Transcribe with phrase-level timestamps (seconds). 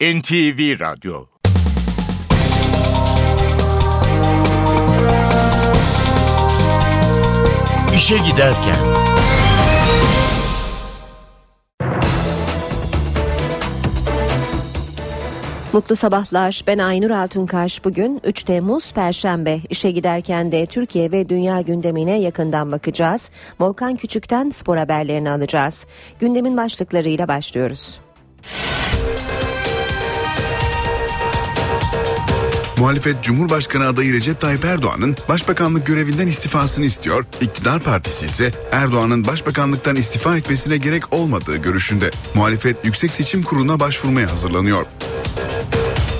[0.00, 1.26] NTV Radyo
[7.96, 8.76] İşe Giderken
[15.72, 16.62] Mutlu sabahlar.
[16.66, 17.84] Ben Aynur Altunkaş.
[17.84, 19.60] Bugün 3 Temmuz Perşembe.
[19.70, 23.30] İşe giderken de Türkiye ve dünya gündemine yakından bakacağız.
[23.60, 25.86] Volkan Küçük'ten spor haberlerini alacağız.
[26.20, 27.98] Gündemin başlıklarıyla başlıyoruz.
[32.80, 37.24] Muhalefet Cumhurbaşkanı adayı Recep Tayyip Erdoğan'ın başbakanlık görevinden istifasını istiyor.
[37.40, 42.10] İktidar partisi ise Erdoğan'ın başbakanlıktan istifa etmesine gerek olmadığı görüşünde.
[42.34, 44.86] Muhalefet Yüksek Seçim Kurulu'na başvurmaya hazırlanıyor.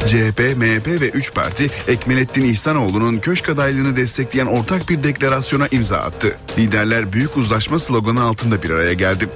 [0.06, 6.36] CHP, MHP ve 3 parti Ekmelettin İhsanoğlu'nun köşk adaylığını destekleyen ortak bir deklarasyona imza attı.
[6.58, 9.28] Liderler büyük uzlaşma sloganı altında bir araya geldi.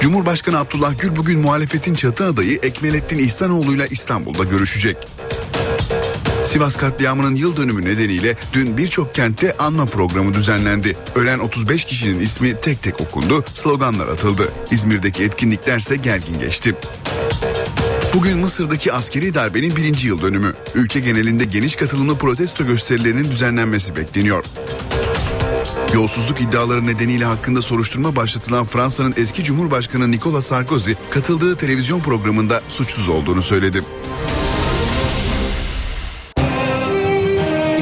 [0.00, 4.96] Cumhurbaşkanı Abdullah Gül bugün muhalefetin çatı adayı Ekmelettin İhsanoğlu'yla İstanbul'da görüşecek.
[6.56, 10.96] Sivas katliamının yıl dönümü nedeniyle dün birçok kentte anma programı düzenlendi.
[11.14, 14.52] Ölen 35 kişinin ismi tek tek okundu, sloganlar atıldı.
[14.70, 16.74] İzmir'deki etkinliklerse gergin geçti.
[18.14, 20.54] Bugün Mısır'daki askeri darbenin birinci yıl dönümü.
[20.74, 24.44] Ülke genelinde geniş katılımlı protesto gösterilerinin düzenlenmesi bekleniyor.
[25.94, 33.08] Yolsuzluk iddiaları nedeniyle hakkında soruşturma başlatılan Fransa'nın eski Cumhurbaşkanı Nicolas Sarkozy katıldığı televizyon programında suçsuz
[33.08, 33.82] olduğunu söyledi.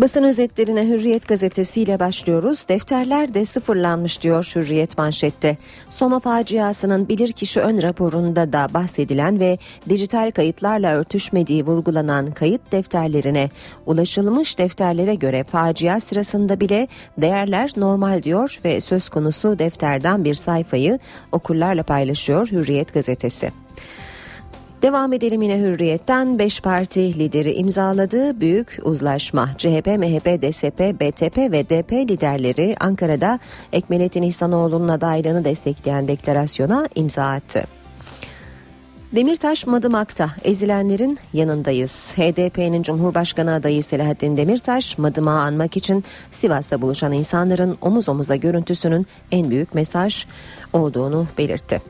[0.00, 2.68] Basın özetlerine Hürriyet gazetesiyle başlıyoruz.
[2.68, 5.56] Defterler de sıfırlanmış diyor Hürriyet manşette.
[5.90, 13.48] Soma faciasının bilirkişi ön raporunda da bahsedilen ve dijital kayıtlarla örtüşmediği vurgulanan kayıt defterlerine
[13.86, 20.98] ulaşılmış defterlere göre facia sırasında bile değerler normal diyor ve söz konusu defterden bir sayfayı
[21.32, 23.52] okurlarla paylaşıyor Hürriyet gazetesi.
[24.82, 29.48] Devam edelim yine Hürriyet'ten 5 parti lideri imzaladığı büyük uzlaşma.
[29.58, 33.38] CHP, MHP, DSP, BTP ve DP liderleri Ankara'da
[33.72, 37.79] Ekmelettin İhsanoğlu'nun adaylığını destekleyen deklarasyona imza attı.
[39.16, 42.14] Demirtaş Madımak'ta ezilenlerin yanındayız.
[42.16, 49.50] HDP'nin Cumhurbaşkanı adayı Selahattin Demirtaş Madımak'ı anmak için Sivas'ta buluşan insanların omuz omuza görüntüsünün en
[49.50, 50.26] büyük mesaj
[50.72, 51.82] olduğunu belirtti.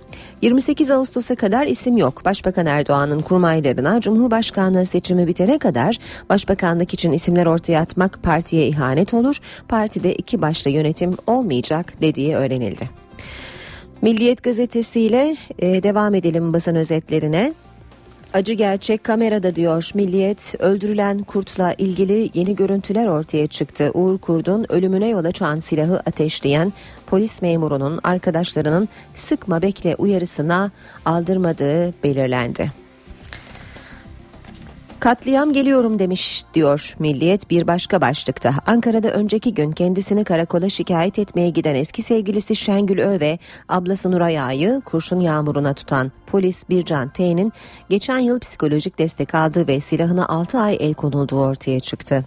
[0.42, 2.24] 28 Ağustos'a kadar isim yok.
[2.24, 5.98] Başbakan Erdoğan'ın kurmaylarına Cumhurbaşkanlığı seçimi bitene kadar
[6.28, 9.38] başbakanlık için isimler ortaya atmak partiye ihanet olur.
[9.68, 13.09] Partide iki başta yönetim olmayacak dediği öğrenildi.
[14.02, 17.52] Milliyet gazetesiyle e, devam edelim basın özetlerine.
[18.32, 23.90] Acı gerçek kamerada diyor Milliyet öldürülen kurtla ilgili yeni görüntüler ortaya çıktı.
[23.94, 26.72] Uğur Kurt'un ölümüne yol açan silahı ateşleyen
[27.06, 30.70] polis memurunun arkadaşlarının sıkma bekle uyarısına
[31.04, 32.72] aldırmadığı belirlendi.
[35.00, 38.54] Katliam geliyorum demiş diyor Milliyet bir başka başlıkta.
[38.66, 44.40] Ankara'da önceki gün kendisini karakola şikayet etmeye giden eski sevgilisi Şengül Ö ve ablası Nuray
[44.40, 47.52] Ağa'yı kurşun yağmuruna tutan polis Bircan T'nin
[47.90, 52.24] geçen yıl psikolojik destek aldığı ve silahına 6 ay el konulduğu ortaya çıktı.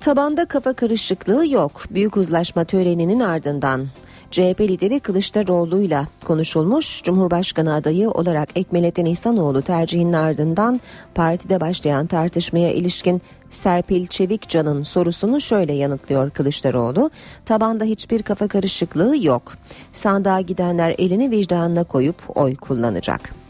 [0.00, 1.82] Tabanda kafa karışıklığı yok.
[1.90, 3.88] Büyük uzlaşma töreninin ardından
[4.32, 7.02] CHP lideri Kılıçdaroğlu'yla konuşulmuş.
[7.02, 10.80] Cumhurbaşkanı adayı olarak Ekmelettin İhsanoğlu tercihinin ardından
[11.14, 17.10] partide başlayan tartışmaya ilişkin Serpil Çevikcan'ın sorusunu şöyle yanıtlıyor Kılıçdaroğlu.
[17.44, 19.52] Tabanda hiçbir kafa karışıklığı yok.
[19.92, 23.41] Sandığa gidenler elini vicdanına koyup oy kullanacak.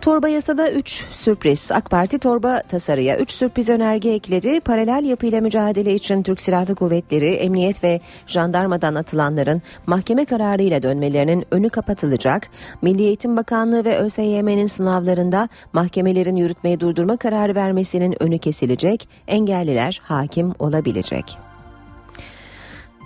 [0.00, 1.72] Torba yasada 3 sürpriz.
[1.72, 4.60] AK Parti torba tasarıya 3 sürpriz önerge ekledi.
[4.60, 11.70] Paralel yapıyla mücadele için Türk Silahlı Kuvvetleri, Emniyet ve Jandarmadan atılanların mahkeme kararıyla dönmelerinin önü
[11.70, 12.48] kapatılacak.
[12.82, 19.08] Milli Eğitim Bakanlığı ve ÖSYM'nin sınavlarında mahkemelerin yürütmeyi durdurma kararı vermesinin önü kesilecek.
[19.28, 21.47] Engelliler hakim olabilecek.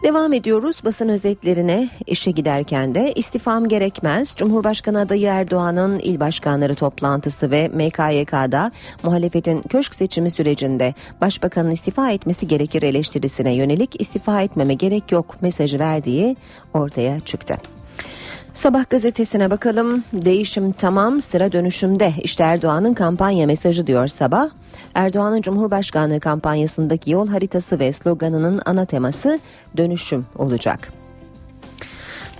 [0.02, 4.34] Devam ediyoruz basın özetlerine işe giderken de istifam gerekmez.
[4.36, 8.72] Cumhurbaşkanı adayı Erdoğan'ın il başkanları toplantısı ve MKYK'da
[9.02, 15.78] muhalefetin köşk seçimi sürecinde başbakanın istifa etmesi gerekir eleştirisine yönelik istifa etmeme gerek yok mesajı
[15.78, 16.36] verdiği
[16.74, 17.56] ortaya çıktı.
[18.54, 20.04] Sabah gazetesine bakalım.
[20.12, 22.12] Değişim tamam sıra dönüşümde.
[22.22, 24.50] İşte Erdoğan'ın kampanya mesajı diyor Sabah.
[24.94, 29.40] Erdoğan'ın Cumhurbaşkanlığı kampanyasındaki yol haritası ve sloganının ana teması
[29.76, 30.92] dönüşüm olacak.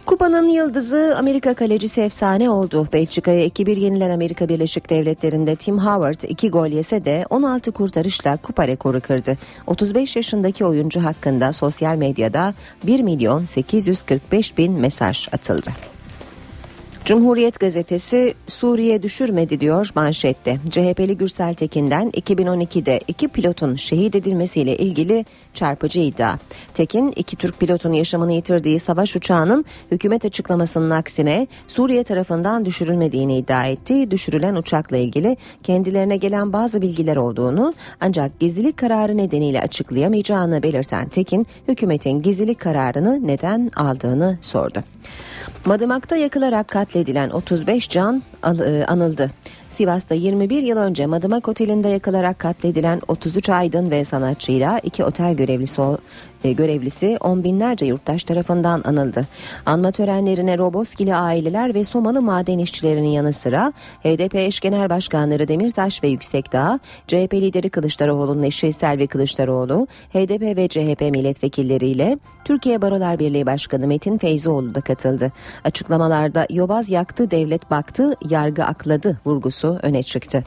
[0.07, 2.87] Kupanın yıldızı Amerika kalecisi efsane oldu.
[2.93, 8.69] Belçika'ya 2-1 yenilen Amerika Birleşik Devletleri'nde Tim Howard 2 gol yese de 16 kurtarışla kupa
[8.69, 9.39] rekoru kırdı.
[9.67, 15.71] 35 yaşındaki oyuncu hakkında sosyal medyada 1 milyon 845 bin mesaj atıldı.
[17.05, 20.61] Cumhuriyet gazetesi Suriye düşürmedi diyor manşette.
[20.71, 26.37] CHP'li Gürsel Tekin'den 2012'de iki pilotun şehit edilmesiyle ilgili çarpıcı iddia.
[26.75, 33.67] Tekin iki Türk pilotun yaşamını yitirdiği savaş uçağının hükümet açıklamasının aksine Suriye tarafından düşürülmediğini iddia
[33.67, 34.11] etti.
[34.11, 41.47] Düşürülen uçakla ilgili kendilerine gelen bazı bilgiler olduğunu ancak gizlilik kararı nedeniyle açıklayamayacağını belirten Tekin
[41.69, 44.83] hükümetin gizlilik kararını neden aldığını sordu.
[45.65, 49.31] Madımak'ta yakılarak katledilen 35 can e, anıldı.
[49.73, 55.83] Sivas'ta 21 yıl önce Madımak Oteli'nde yakılarak katledilen 33 aydın ve sanatçıyla iki otel görevlisi
[56.45, 59.27] e, görevlisi on binlerce yurttaş tarafından anıldı.
[59.67, 63.73] Anma törenlerine Roboskili aileler ve Somalı maden işçilerinin yanı sıra
[64.05, 70.69] HDP eş genel başkanları Demirtaş ve Yüksekdağ, CHP lideri Kılıçdaroğlu'nun eşi Selvi Kılıçdaroğlu, HDP ve
[70.69, 75.33] CHP milletvekilleriyle Türkiye Barolar Birliği Başkanı Metin Feyzioğlu da katıldı.
[75.65, 80.45] Açıklamalarda yobaz yaktı, devlet baktı, yargı akladı vurgusu öne çıktı.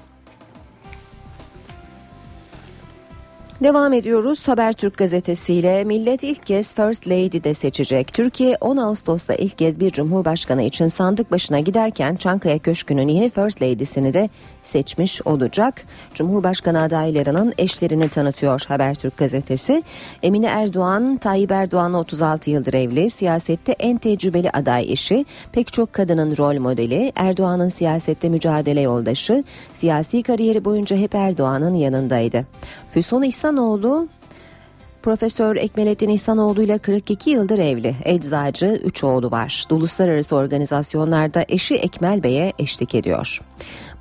[3.63, 8.13] Devam ediyoruz Habertürk gazetesiyle millet ilk kez First Lady de seçecek.
[8.13, 13.61] Türkiye 10 Ağustos'ta ilk kez bir cumhurbaşkanı için sandık başına giderken Çankaya Köşkü'nün yeni First
[13.61, 14.29] Lady'sini de
[14.63, 15.81] seçmiş olacak.
[16.13, 19.83] Cumhurbaşkanı adaylarının eşlerini tanıtıyor Habertürk gazetesi.
[20.23, 26.37] Emine Erdoğan, Tayyip Erdoğan 36 yıldır evli, siyasette en tecrübeli aday eşi, pek çok kadının
[26.37, 29.43] rol modeli, Erdoğan'ın siyasette mücadele yoldaşı,
[29.73, 32.45] siyasi kariyeri boyunca hep Erdoğan'ın yanındaydı.
[32.89, 34.07] Füsun İhsanoğlu
[35.03, 37.95] Profesör Ekmelettin İhsanoğlu ile 42 yıldır evli.
[38.03, 39.65] Eczacı, 3 oğlu var.
[39.69, 43.41] Uluslararası organizasyonlarda eşi Ekmel Bey'e eşlik ediyor.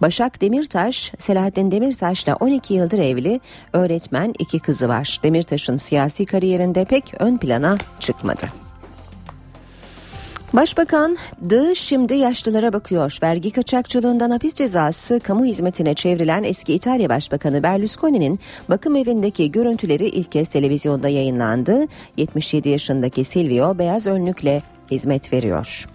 [0.01, 3.41] Başak Demirtaş, Selahattin Demirtaş'la 12 yıldır evli,
[3.73, 5.21] öğretmen iki kızı var.
[5.23, 8.64] Demirtaş'ın siyasi kariyerinde pek ön plana çıkmadı.
[10.55, 13.19] Başbakan D şimdi yaşlılara bakıyor.
[13.23, 20.33] Vergi kaçakçılığından hapis cezası kamu hizmetine çevrilen eski İtalya Başbakanı Berlusconi'nin bakım evindeki görüntüleri ilk
[20.33, 21.87] kez televizyonda yayınlandı.
[22.17, 25.87] 77 yaşındaki Silvio beyaz önlükle hizmet veriyor.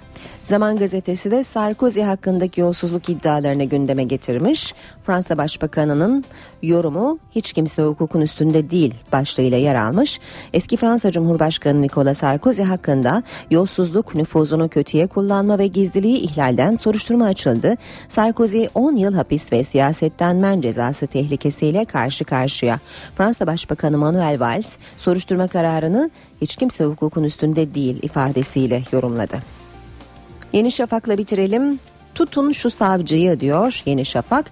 [0.44, 4.74] Zaman gazetesi de Sarkozy hakkındaki yolsuzluk iddialarını gündeme getirmiş.
[5.02, 6.24] Fransa Başbakanı'nın
[6.64, 10.20] yorumu hiç kimse hukukun üstünde değil başlığıyla yer almış.
[10.54, 17.76] Eski Fransa Cumhurbaşkanı Nicolas Sarkozy hakkında yolsuzluk, nüfuzunu kötüye kullanma ve gizliliği ihlalden soruşturma açıldı.
[18.08, 22.80] Sarkozy 10 yıl hapis ve siyasetten men cezası tehlikesiyle karşı karşıya.
[23.16, 26.10] Fransa Başbakanı Manuel Valls soruşturma kararını
[26.42, 29.59] hiç kimse hukukun üstünde değil ifadesiyle yorumladı.
[30.54, 31.80] Yeni Şafak'la bitirelim.
[32.16, 34.52] Tutun şu savcıyı diyor Yeni Şafak.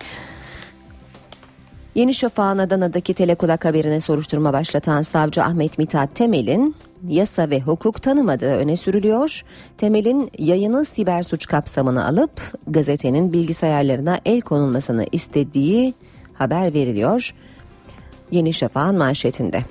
[1.96, 6.76] Yeni Şafak'ın Adana'daki telekulak haberine soruşturma başlatan savcı Ahmet Mithat Temel'in
[7.08, 9.42] yasa ve hukuk tanımadığı öne sürülüyor.
[9.78, 15.94] Temel'in yayını siber suç kapsamına alıp gazetenin bilgisayarlarına el konulmasını istediği
[16.34, 17.34] haber veriliyor.
[18.32, 19.64] Yeni Şafak'ın manşetinde.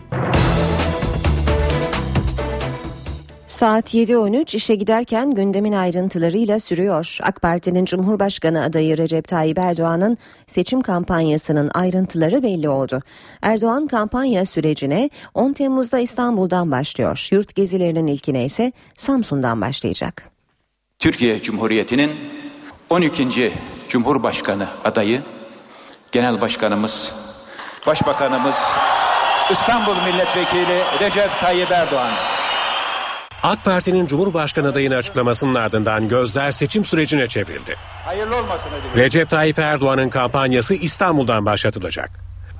[3.56, 7.18] Saat 7.13 işe giderken gündemin ayrıntılarıyla sürüyor.
[7.22, 13.02] AK Parti'nin Cumhurbaşkanı adayı Recep Tayyip Erdoğan'ın seçim kampanyasının ayrıntıları belli oldu.
[13.42, 17.28] Erdoğan kampanya sürecine 10 Temmuz'da İstanbul'dan başlıyor.
[17.30, 20.30] Yurt gezilerinin ilkine ise Samsun'dan başlayacak.
[20.98, 22.10] Türkiye Cumhuriyeti'nin
[22.90, 23.52] 12.
[23.88, 25.22] Cumhurbaşkanı adayı
[26.12, 27.12] Genel Başkanımız,
[27.86, 28.56] Başbakanımız
[29.50, 32.12] İstanbul Milletvekili Recep Tayyip Erdoğan
[33.46, 37.76] AK Parti'nin Cumhurbaşkanı adayını açıklamasının ardından gözler seçim sürecine çevrildi.
[38.96, 42.10] Recep Tayyip Erdoğan'ın kampanyası İstanbul'dan başlatılacak.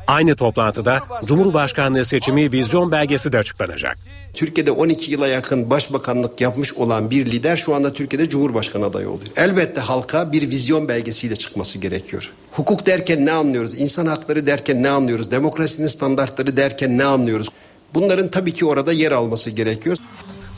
[0.06, 3.98] Aynı toplantıda Cumhurbaşkanlığı seçimi vizyon belgesi de açıklanacak.
[4.34, 9.28] Türkiye'de 12 yıla yakın başbakanlık yapmış olan bir lider şu anda Türkiye'de Cumhurbaşkanı adayı oluyor.
[9.36, 12.32] Elbette halka bir vizyon belgesiyle çıkması gerekiyor.
[12.52, 13.80] Hukuk derken ne anlıyoruz?
[13.80, 15.30] İnsan hakları derken ne anlıyoruz?
[15.30, 17.48] Demokrasinin standartları derken ne anlıyoruz?
[17.94, 19.96] Bunların tabii ki orada yer alması gerekiyor.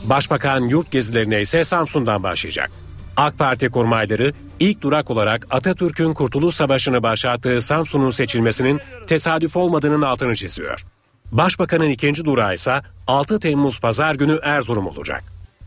[0.03, 2.69] Başbakan yurt gezilerine ise Samsun'dan başlayacak.
[3.17, 10.35] AK Parti kurmayları ilk durak olarak Atatürk'ün Kurtuluş Savaşı'nı başlattığı Samsun'un seçilmesinin tesadüf olmadığının altını
[10.35, 10.83] çiziyor.
[11.31, 15.23] Başbakanın ikinci durağı ise 6 Temmuz Pazar günü Erzurum olacak.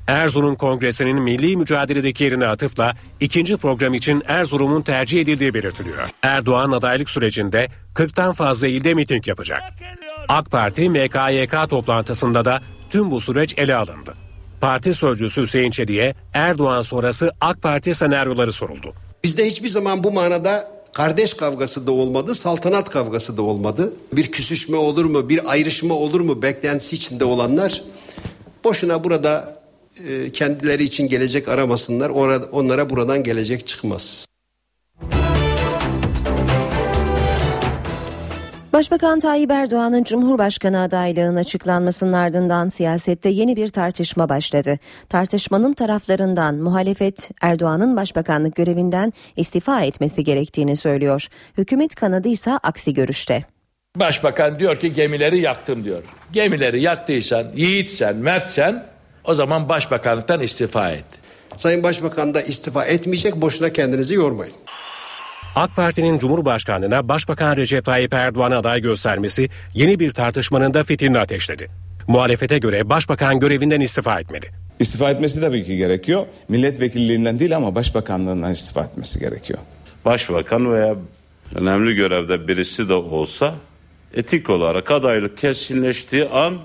[0.06, 6.08] Erzurum Kongresi'nin milli mücadeledeki yerine atıfla ikinci program için Erzurum'un tercih edildiği belirtiliyor.
[6.22, 9.62] Erdoğan adaylık sürecinde 40'tan fazla ilde miting yapacak.
[10.28, 12.60] AK Parti MKYK toplantısında da
[12.90, 14.14] tüm bu süreç ele alındı.
[14.62, 18.94] Parti sözcüsü Hüseyin Çelik'e Erdoğan sonrası AK Parti senaryoları soruldu.
[19.24, 23.92] Bizde hiçbir zaman bu manada kardeş kavgası da olmadı, saltanat kavgası da olmadı.
[24.12, 27.82] Bir küsüşme olur mu, bir ayrışma olur mu beklentisi içinde olanlar
[28.64, 29.62] boşuna burada
[30.08, 32.10] e, kendileri için gelecek aramasınlar.
[32.52, 34.26] Onlara buradan gelecek çıkmaz.
[38.72, 44.78] Başbakan Tayyip Erdoğan'ın Cumhurbaşkanı adaylığının açıklanmasının ardından siyasette yeni bir tartışma başladı.
[45.08, 51.26] Tartışmanın taraflarından muhalefet Erdoğan'ın başbakanlık görevinden istifa etmesi gerektiğini söylüyor.
[51.58, 53.44] Hükümet kanadı ise aksi görüşte.
[53.96, 56.02] Başbakan diyor ki gemileri yaktım diyor.
[56.32, 58.86] Gemileri yaktıysan, yiğitsen, mertsen
[59.24, 61.04] o zaman başbakanlıktan istifa et.
[61.56, 64.54] Sayın Başbakan da istifa etmeyecek, boşuna kendinizi yormayın.
[65.56, 71.68] AK Parti'nin Cumhurbaşkanlığına Başbakan Recep Tayyip Erdoğan'ı aday göstermesi yeni bir tartışmanın da fitilini ateşledi.
[72.08, 74.50] Muhalefete göre Başbakan görevinden istifa etmedi.
[74.80, 76.26] İstifa etmesi tabii ki gerekiyor.
[76.48, 79.58] Milletvekilliğinden değil ama başbakanlığından istifa etmesi gerekiyor.
[80.04, 80.96] Başbakan veya
[81.54, 83.54] önemli görevde birisi de olsa
[84.14, 86.58] etik olarak adaylık kesinleştiği an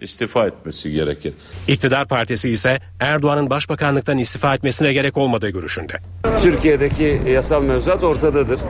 [0.00, 1.32] istifa etmesi gerekir.
[1.68, 5.92] İktidar Partisi ise Erdoğan'ın başbakanlıktan istifa etmesine gerek olmadığı görüşünde.
[6.42, 8.60] Türkiye'deki yasal mevzuat ortadadır.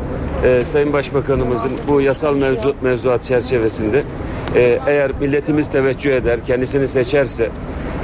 [0.44, 4.04] Ee, Sayın Başbakanımızın bu yasal mevzu, mevzuat çerçevesinde
[4.54, 7.50] e, eğer milletimiz teveccüh eder, kendisini seçerse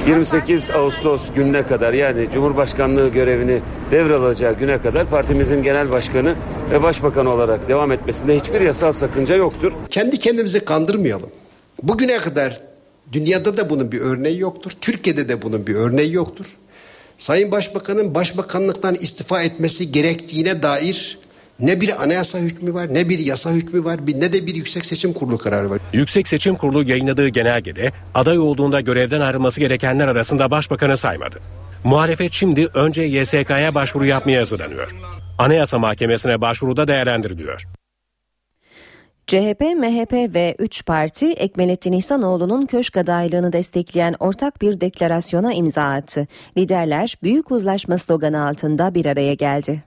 [0.07, 3.61] 28 Ağustos gününe kadar yani Cumhurbaşkanlığı görevini
[3.91, 6.35] devralacağı güne kadar partimizin genel başkanı
[6.71, 9.71] ve başbakan olarak devam etmesinde hiçbir yasal sakınca yoktur.
[9.89, 11.29] Kendi kendimizi kandırmayalım.
[11.83, 12.70] Bugüne kadar
[13.11, 14.71] dünyada da bunun bir örneği yoktur.
[14.81, 16.45] Türkiye'de de bunun bir örneği yoktur.
[17.17, 21.17] Sayın Başbakan'ın başbakanlıktan istifa etmesi gerektiğine dair
[21.61, 25.13] ne bir anayasa hükmü var, ne bir yasa hükmü var, ne de bir yüksek seçim
[25.13, 25.79] kurulu kararı var.
[25.93, 31.39] Yüksek Seçim Kurulu yayınladığı genelgede aday olduğunda görevden ayrılması gerekenler arasında başbakanı saymadı.
[31.83, 34.91] Muhalefet şimdi önce YSK'ya başvuru yapmaya hazırlanıyor.
[35.37, 37.63] Anayasa Mahkemesi'ne başvuruda değerlendiriliyor.
[39.31, 46.27] CHP, MHP ve 3 parti Ekmelettin İhsanoğlu'nun köşk adaylığını destekleyen ortak bir deklarasyona imza attı.
[46.57, 49.83] Liderler büyük uzlaşma sloganı altında bir araya geldi.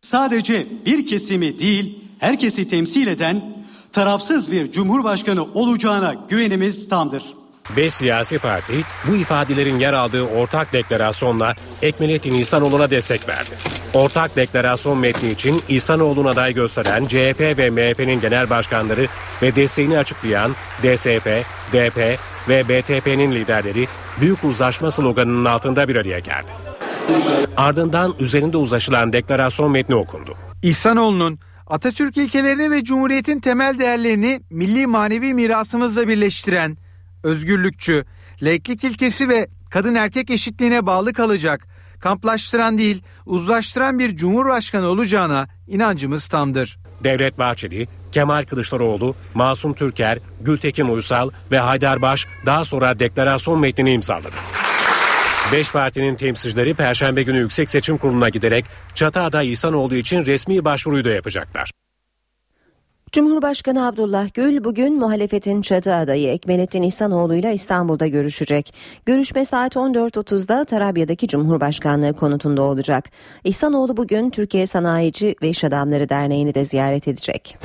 [0.00, 3.42] sadece bir kesimi değil herkesi temsil eden
[3.92, 7.39] tarafsız bir cumhurbaşkanı olacağına güvenimiz tamdır.
[7.76, 8.74] Beş siyasi parti
[9.08, 13.50] bu ifadelerin yer aldığı ortak deklarasyonla Ekmelettin İhsanoğlu'na destek verdi.
[13.94, 19.06] Ortak deklarasyon metni için İhsanoğlu'na aday gösteren CHP ve MHP'nin genel başkanları
[19.42, 20.50] ve desteğini açıklayan
[20.82, 23.88] DSP, DP ve BTP'nin liderleri
[24.20, 26.52] büyük uzlaşma sloganının altında bir araya geldi.
[27.56, 30.36] Ardından üzerinde uzlaşılan deklarasyon metni okundu.
[30.62, 36.76] İhsanoğlu'nun Atatürk ilkelerini ve Cumhuriyet'in temel değerlerini milli manevi mirasımızla birleştiren,
[37.22, 38.04] özgürlükçü,
[38.42, 41.66] laiklik ilkesi ve kadın erkek eşitliğine bağlı kalacak,
[42.00, 46.78] kamplaştıran değil, uzlaştıran bir cumhurbaşkanı olacağına inancımız tamdır.
[47.04, 53.92] Devlet Bahçeli, Kemal Kılıçdaroğlu, Masum Türker, Gültekin Uysal ve Haydar Baş daha sonra deklarasyon metnini
[53.92, 54.36] imzaladı.
[55.52, 61.04] Beş partinin temsilcileri Perşembe günü Yüksek Seçim Kurulu'na giderek çatı aday İhsanoğlu için resmi başvuruyu
[61.04, 61.70] da yapacaklar.
[63.12, 68.74] Cumhurbaşkanı Abdullah Gül bugün muhalefetin çatı adayı Ekmelettin İhsanoğlu ile İstanbul'da görüşecek.
[69.06, 73.10] Görüşme saat 14.30'da Tarabya'daki Cumhurbaşkanlığı konutunda olacak.
[73.44, 77.58] İhsanoğlu bugün Türkiye Sanayici ve İş Adamları Derneği'ni de ziyaret edecek.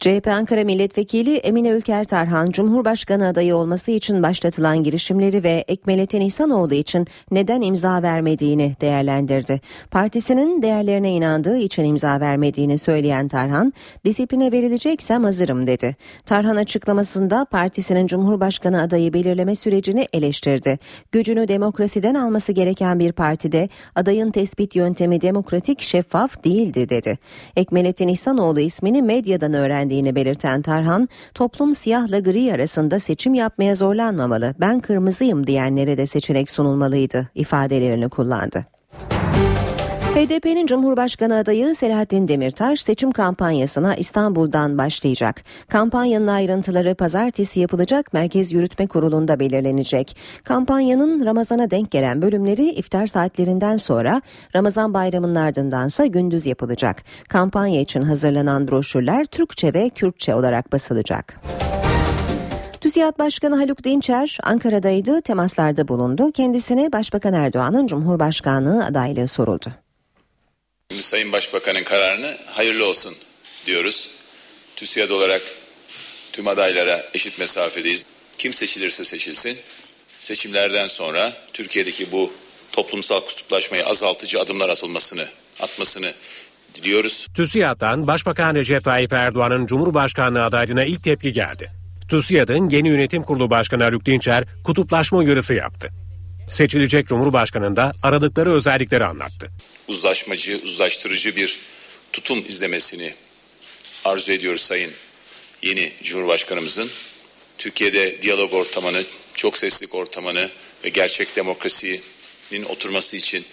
[0.00, 6.74] CHP Ankara Milletvekili Emine Ülker Tarhan, Cumhurbaşkanı adayı olması için başlatılan girişimleri ve Ekmelettin İhsanoğlu
[6.74, 9.60] için neden imza vermediğini değerlendirdi.
[9.90, 13.72] Partisinin değerlerine inandığı için imza vermediğini söyleyen Tarhan,
[14.04, 15.96] disipline verileceksem hazırım dedi.
[16.26, 20.78] Tarhan açıklamasında partisinin Cumhurbaşkanı adayı belirleme sürecini eleştirdi.
[21.12, 27.18] Gücünü demokrasiden alması gereken bir partide adayın tespit yöntemi demokratik şeffaf değildi dedi.
[27.56, 29.52] Ekmelettin İhsanoğlu ismini medyadan
[29.98, 36.50] öğrendiğini belirten Tarhan, toplum siyahla gri arasında seçim yapmaya zorlanmamalı, ben kırmızıyım diyenlere de seçenek
[36.50, 38.77] sunulmalıydı ifadelerini kullandı.
[40.14, 45.42] HDP'nin Cumhurbaşkanı adayı Selahattin Demirtaş seçim kampanyasına İstanbul'dan başlayacak.
[45.68, 50.16] Kampanyanın ayrıntıları pazartesi yapılacak Merkez Yürütme Kurulu'nda belirlenecek.
[50.44, 54.22] Kampanyanın Ramazan'a denk gelen bölümleri iftar saatlerinden sonra
[54.54, 57.02] Ramazan bayramının ardındansa gündüz yapılacak.
[57.28, 61.40] Kampanya için hazırlanan broşürler Türkçe ve Kürtçe olarak basılacak.
[62.80, 66.32] TÜSİAD Başkanı Haluk Dinçer Ankara'daydı, temaslarda bulundu.
[66.32, 69.87] Kendisine Başbakan Erdoğan'ın Cumhurbaşkanlığı adaylığı soruldu.
[70.94, 73.14] Sayın Başbakan'ın kararını hayırlı olsun
[73.66, 74.10] diyoruz.
[74.76, 75.42] TÜSİAD olarak
[76.32, 78.04] tüm adaylara eşit mesafedeyiz.
[78.38, 79.58] Kim seçilirse seçilsin
[80.20, 82.32] seçimlerden sonra Türkiye'deki bu
[82.72, 85.26] toplumsal kutuplaşmayı azaltıcı adımlar atılmasını,
[85.60, 86.12] atmasını
[86.74, 87.26] diliyoruz.
[87.34, 91.70] TÜSİAD'dan Başbakan Recep Tayyip Erdoğan'ın Cumhurbaşkanlığı adaylığına ilk tepki geldi.
[92.08, 95.90] TÜSİAD'ın yeni yönetim kurulu başkanı Haluk Dinçer kutuplaşma uyarısı yaptı.
[96.48, 99.50] Seçilecek Cumhurbaşkanı'nda aradıkları özellikleri anlattı.
[99.88, 101.58] Uzlaşmacı, uzlaştırıcı bir
[102.12, 103.14] tutum izlemesini
[104.04, 104.90] arzu ediyoruz Sayın
[105.62, 106.88] yeni Cumhurbaşkanımızın.
[107.58, 109.02] Türkiye'de diyalog ortamını,
[109.34, 110.48] çok seslik ortamını
[110.84, 113.44] ve gerçek demokrasinin oturması için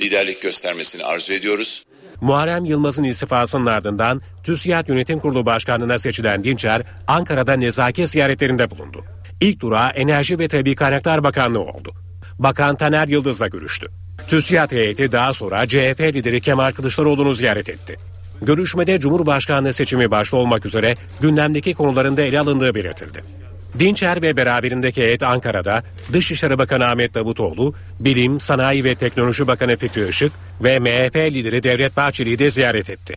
[0.00, 1.82] liderlik göstermesini arzu ediyoruz.
[2.20, 9.04] Muharrem Yılmaz'ın istifasının ardından TÜSİAD Yönetim Kurulu Başkanlığı'na seçilen Dinçer, Ankara'da nezaket ziyaretlerinde bulundu.
[9.40, 12.05] İlk durağı Enerji ve Tabi Kaynaklar Bakanlığı oldu.
[12.38, 13.86] Bakan Taner Yıldız'la görüştü.
[14.28, 17.96] TÜSİAD heyeti daha sonra CHP lideri Kemal Kılıçdaroğlu'nu ziyaret etti.
[18.42, 23.24] Görüşmede Cumhurbaşkanlığı seçimi başta olmak üzere gündemdeki konularında ele alındığı belirtildi.
[23.78, 30.08] Dinçer ve beraberindeki heyet Ankara'da Dışişleri Bakanı Ahmet Davutoğlu, Bilim, Sanayi ve Teknoloji Bakanı Fikri
[30.08, 30.32] Işık
[30.64, 33.14] ve MHP lideri Devlet Bahçeli'yi de ziyaret etti.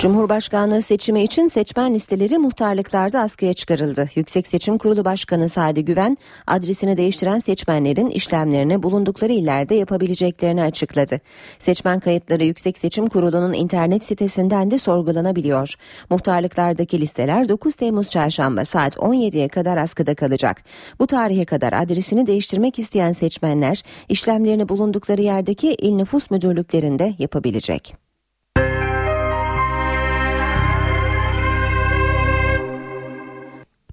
[0.00, 4.08] Cumhurbaşkanlığı seçimi için seçmen listeleri muhtarlıklarda askıya çıkarıldı.
[4.14, 6.16] Yüksek Seçim Kurulu Başkanı Sadi Güven,
[6.46, 11.20] adresini değiştiren seçmenlerin işlemlerini bulundukları illerde yapabileceklerini açıkladı.
[11.58, 15.74] Seçmen kayıtları Yüksek Seçim Kurulu'nun internet sitesinden de sorgulanabiliyor.
[16.10, 20.62] Muhtarlıklardaki listeler 9 Temmuz çarşamba saat 17'ye kadar askıda kalacak.
[20.98, 28.09] Bu tarihe kadar adresini değiştirmek isteyen seçmenler işlemlerini bulundukları yerdeki il nüfus müdürlüklerinde yapabilecek.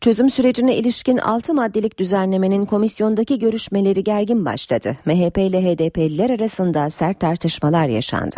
[0.07, 4.97] Çözüm sürecine ilişkin 6 maddelik düzenlemenin komisyondaki görüşmeleri gergin başladı.
[5.05, 8.35] MHP ile HDP'liler arasında sert tartışmalar yaşandı.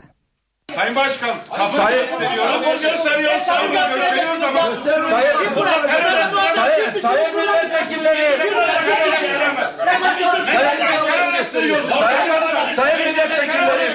[0.75, 1.35] Sayın Başkan,
[1.75, 4.69] sayın sabır gösteriyoruz, saygı gösteriyoruz ama
[5.09, 6.51] sayın burada terörist var.
[6.55, 8.37] Sayın, sayın milletvekilleri.
[8.37, 8.53] Sayın
[11.93, 13.89] sayın, sayın milletvekilleri.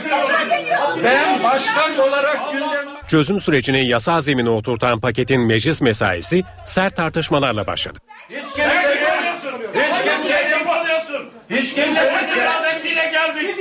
[1.05, 7.99] Ben başkan olarak gündem Çözüm sürecini yasal zemine oturtan paketin meclis mesaisi sert tartışmalarla başladı.
[8.31, 8.85] hiç kimse
[9.75, 11.29] hiç kimse yapamıyorsun.
[11.51, 13.57] Hiç kimse iradesiyle geldik.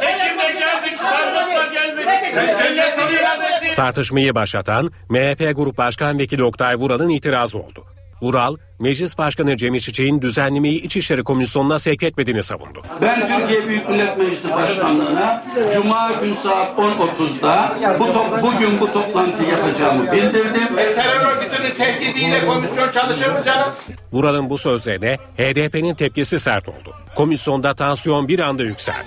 [0.00, 2.06] Seçimle geldik, sandıkla geldik.
[2.34, 3.74] Seçimle iradesiyle.
[3.74, 7.84] Tartışmayı başlatan MHP Grup Başkan Vekili Oktay Vural'ın itirazı oldu.
[8.22, 12.82] Vural, Meclis Başkanı Cemil Çiçek'in düzenlemeyi İçişleri Komisyonu'na sevk etmediğini savundu.
[13.02, 19.48] Ben Türkiye Büyük Millet Meclisi Başkanlığı'na Cuma gün saat 10.30'da bu top, bugün bu toplantıyı
[19.48, 20.76] yapacağımı bildirdim.
[20.76, 23.66] Terör örgütünün tehdidiyle komisyon çalışır mı canım?
[24.12, 26.94] Vural'ın bu sözlerine HDP'nin tepkisi sert oldu.
[27.16, 29.06] Komisyonda tansiyon bir anda yükseldi.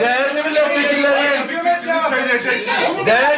[0.00, 1.34] Değerli milletvekilleri,
[3.06, 3.33] değerli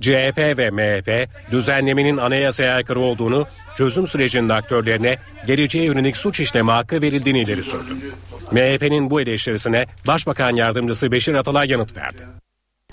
[0.00, 7.02] CHP ve MHP düzenlemenin anayasaya aykırı olduğunu, çözüm sürecinin aktörlerine geleceğe yönelik suç işleme hakkı
[7.02, 7.94] verildiğini ileri sürdü.
[8.52, 12.22] MHP'nin bu eleştirisine Başbakan Yardımcısı Beşir Atalay yanıt verdi.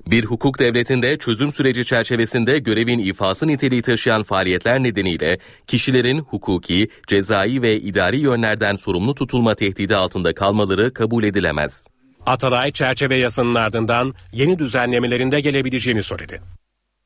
[0.08, 7.62] Bir hukuk devletinde çözüm süreci çerçevesinde görevin ifası niteliği taşıyan faaliyetler nedeniyle kişilerin hukuki, cezai
[7.62, 11.88] ve idari yönlerden sorumlu tutulma tehdidi altında kalmaları kabul edilemez.
[12.26, 16.41] Atalay çerçeve yasanın ardından yeni düzenlemelerinde gelebileceğini söyledi.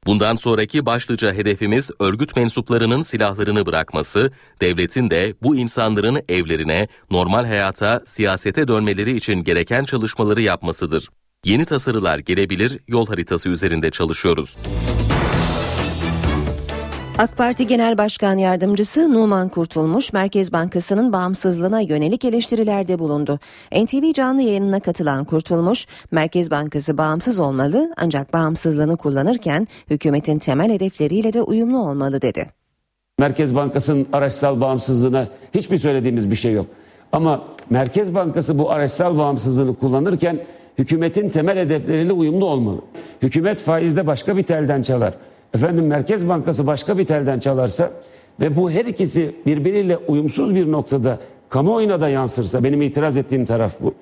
[0.06, 8.02] Bundan sonraki başlıca hedefimiz örgüt mensuplarının silahlarını bırakması, devletin de bu insanların evlerine, normal hayata,
[8.06, 11.10] siyasete dönmeleri için gereken çalışmaları yapmasıdır.
[11.46, 14.58] Yeni tasarılar gelebilir, yol haritası üzerinde çalışıyoruz.
[17.22, 23.40] AK Parti Genel Başkan Yardımcısı Numan Kurtulmuş, Merkez Bankası'nın bağımsızlığına yönelik eleştirilerde bulundu.
[23.72, 31.34] NTV canlı yayınına katılan Kurtulmuş, Merkez Bankası bağımsız olmalı ancak bağımsızlığını kullanırken hükümetin temel hedefleriyle
[31.34, 32.48] de uyumlu olmalı dedi.
[33.20, 36.66] Merkez Bankası'nın araçsal bağımsızlığına hiçbir söylediğimiz bir şey yok.
[37.12, 40.40] Ama Merkez Bankası bu araçsal bağımsızlığını kullanırken
[40.78, 42.82] hükümetin temel hedefleriyle uyumlu olmalı.
[43.22, 45.14] Hükümet faizde başka bir telden çalar.
[45.54, 47.92] Efendim Merkez Bankası başka bir telden çalarsa
[48.40, 53.82] ve bu her ikisi birbiriyle uyumsuz bir noktada kamuoyuna da yansırsa benim itiraz ettiğim taraf
[53.82, 53.94] bu.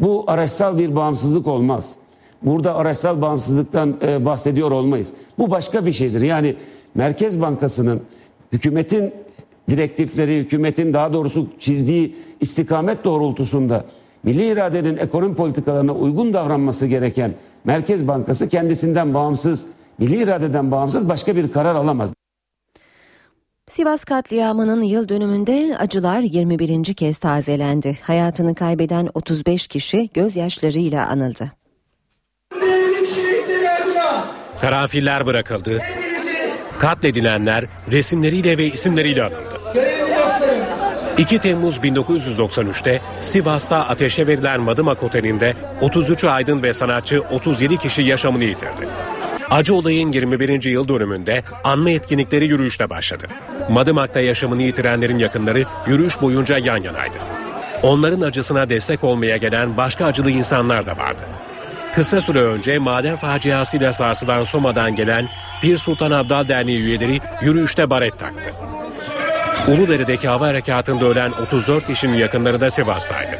[0.00, 1.94] Bu araçsal bir bağımsızlık olmaz.
[2.42, 5.12] Burada araçsal bağımsızlıktan e, bahsediyor olmayız.
[5.38, 6.22] Bu başka bir şeydir.
[6.22, 6.56] Yani
[6.94, 8.02] Merkez Bankası'nın
[8.52, 9.12] hükümetin
[9.70, 13.84] direktifleri, hükümetin daha doğrusu çizdiği istikamet doğrultusunda
[14.22, 19.66] milli iradenin ekonomi politikalarına uygun davranması gereken Merkez Bankası kendisinden bağımsız,
[19.98, 22.12] milli iradeden bağımsız başka bir karar alamaz.
[23.66, 26.94] Sivas katliamının yıl dönümünde acılar 21.
[26.94, 27.98] kez tazelendi.
[28.02, 31.52] Hayatını kaybeden 35 kişi gözyaşlarıyla anıldı.
[34.60, 35.82] Karanfiller bırakıldı.
[36.78, 39.60] Katledilenler resimleriyle ve isimleriyle anıldı.
[41.18, 48.44] 2 Temmuz 1993'te Sivas'ta ateşe verilen Madımak Oteli'nde 33 aydın ve sanatçı 37 kişi yaşamını
[48.44, 48.88] yitirdi.
[49.50, 50.64] Acı olayın 21.
[50.64, 53.26] yıl dönümünde anma etkinlikleri yürüyüşle başladı.
[53.70, 57.16] Madımak'ta yaşamını yitirenlerin yakınları yürüyüş boyunca yan yanaydı.
[57.82, 61.22] Onların acısına destek olmaya gelen başka acılı insanlar da vardı.
[61.94, 65.28] Kısa süre önce maden faciasıyla sarsılan Soma'dan gelen
[65.62, 68.50] Pir Sultan Abdal Derneği üyeleri yürüyüşte baret taktı.
[69.68, 73.36] Uludere'deki hava harekatında ölen 34 kişinin yakınları da Sivas'taydı.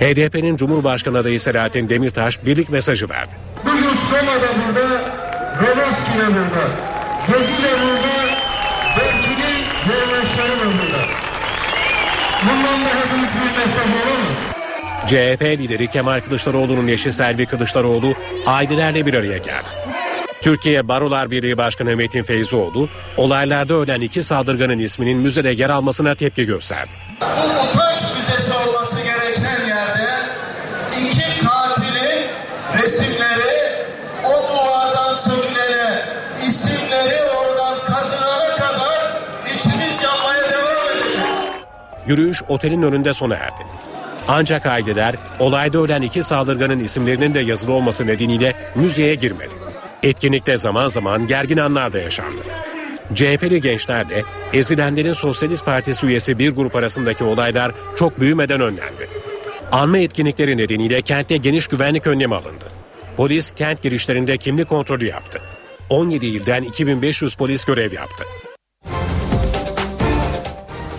[0.00, 3.34] HDP'nin Cumhurbaşkanı adayı Selahattin Demirtaş birlik mesajı verdi.
[3.86, 4.88] Bugün Soma'da burada,
[5.60, 6.64] Roboski de burada,
[7.28, 8.36] Gezi de burada,
[8.96, 11.02] Berkin'in yoldaşları da burada.
[12.42, 14.38] Bundan daha büyük bir mesaj olamaz.
[15.06, 18.14] CHP lideri Kemal Kılıçdaroğlu'nun eşi Selvi Kılıçdaroğlu
[18.46, 19.66] ailelerle bir araya geldi.
[20.40, 26.46] Türkiye Barolar Birliği Başkanı Metin Feyzoğlu, olaylarda ölen iki saldırganın isminin müzede yer almasına tepki
[26.46, 26.90] gösterdi.
[42.08, 43.66] Yürüyüş otelin önünde sona erdi.
[44.28, 49.54] Ancak aileler olayda ölen iki saldırganın isimlerinin de yazılı olması nedeniyle müzeye girmedi.
[50.02, 52.42] Etkinlikte zaman zaman gergin anlar da yaşandı.
[53.14, 59.08] CHP'li gençler de ezilenlerin Sosyalist Partisi üyesi bir grup arasındaki olaylar çok büyümeden önlendi.
[59.72, 62.64] Anma etkinlikleri nedeniyle kentte geniş güvenlik önlemi alındı.
[63.16, 65.40] Polis kent girişlerinde kimlik kontrolü yaptı.
[65.90, 68.24] 17 ilden 2500 polis görev yaptı.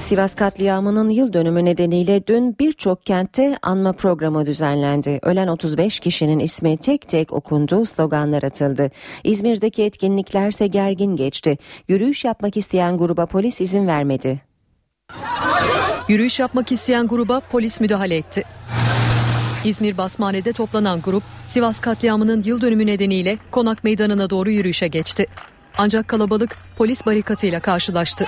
[0.08, 5.20] Sivas katliamının yıl dönümü nedeniyle dün birçok kentte anma programı düzenlendi.
[5.24, 8.92] Ölen 35 kişinin ismi tek tek okundu, sloganlar atıldı.
[9.24, 11.58] İzmir'deki etkinliklerse gergin geçti.
[11.88, 14.42] Yürüyüş yapmak isteyen gruba polis izin vermedi.
[16.08, 18.44] Yürüyüş yapmak isteyen gruba polis müdahale etti.
[19.66, 25.26] İzmir Basmane'de toplanan grup Sivas katliamının yıl dönümü nedeniyle Konak Meydanı'na doğru yürüyüşe geçti.
[25.78, 28.26] Ancak kalabalık polis barikatıyla karşılaştı.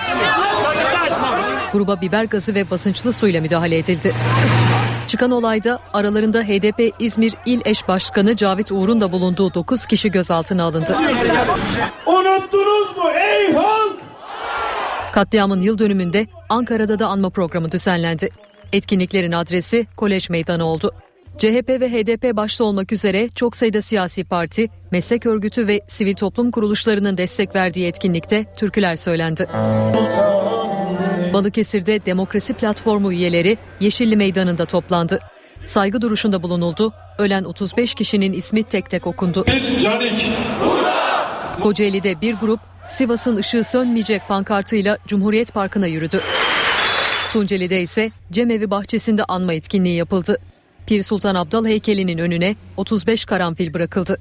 [1.72, 4.12] Gruba biber gazı ve basınçlı suyla müdahale edildi.
[5.08, 10.64] Çıkan olayda aralarında HDP İzmir İl Eş Başkanı Cavit Uğur'un da bulunduğu 9 kişi gözaltına
[10.64, 10.96] alındı.
[12.06, 13.96] Unuttunuz mu ey halk?
[15.12, 18.28] Katliamın yıl dönümünde Ankara'da da anma programı düzenlendi.
[18.72, 20.92] Etkinliklerin adresi Kolej Meydanı oldu.
[21.38, 26.50] CHP ve HDP başta olmak üzere çok sayıda siyasi parti, meslek örgütü ve sivil toplum
[26.50, 29.46] kuruluşlarının destek verdiği etkinlikte türküler söylendi.
[31.32, 35.18] Balıkesir'de Demokrasi Platformu üyeleri Yeşilli Meydanı'nda toplandı.
[35.66, 36.92] Saygı duruşunda bulunuldu.
[37.18, 39.44] Ölen 35 kişinin ismi tek tek okundu.
[39.80, 40.30] Canik.
[41.62, 46.20] Kocaeli'de bir grup Sivas'ın ışığı sönmeyecek pankartıyla Cumhuriyet Parkı'na yürüdü.
[47.32, 50.36] Tunceli'de ise Cemevi bahçesinde anma etkinliği yapıldı.
[50.86, 54.20] Pir Sultan Abdal heykelinin önüne 35 karanfil bırakıldı.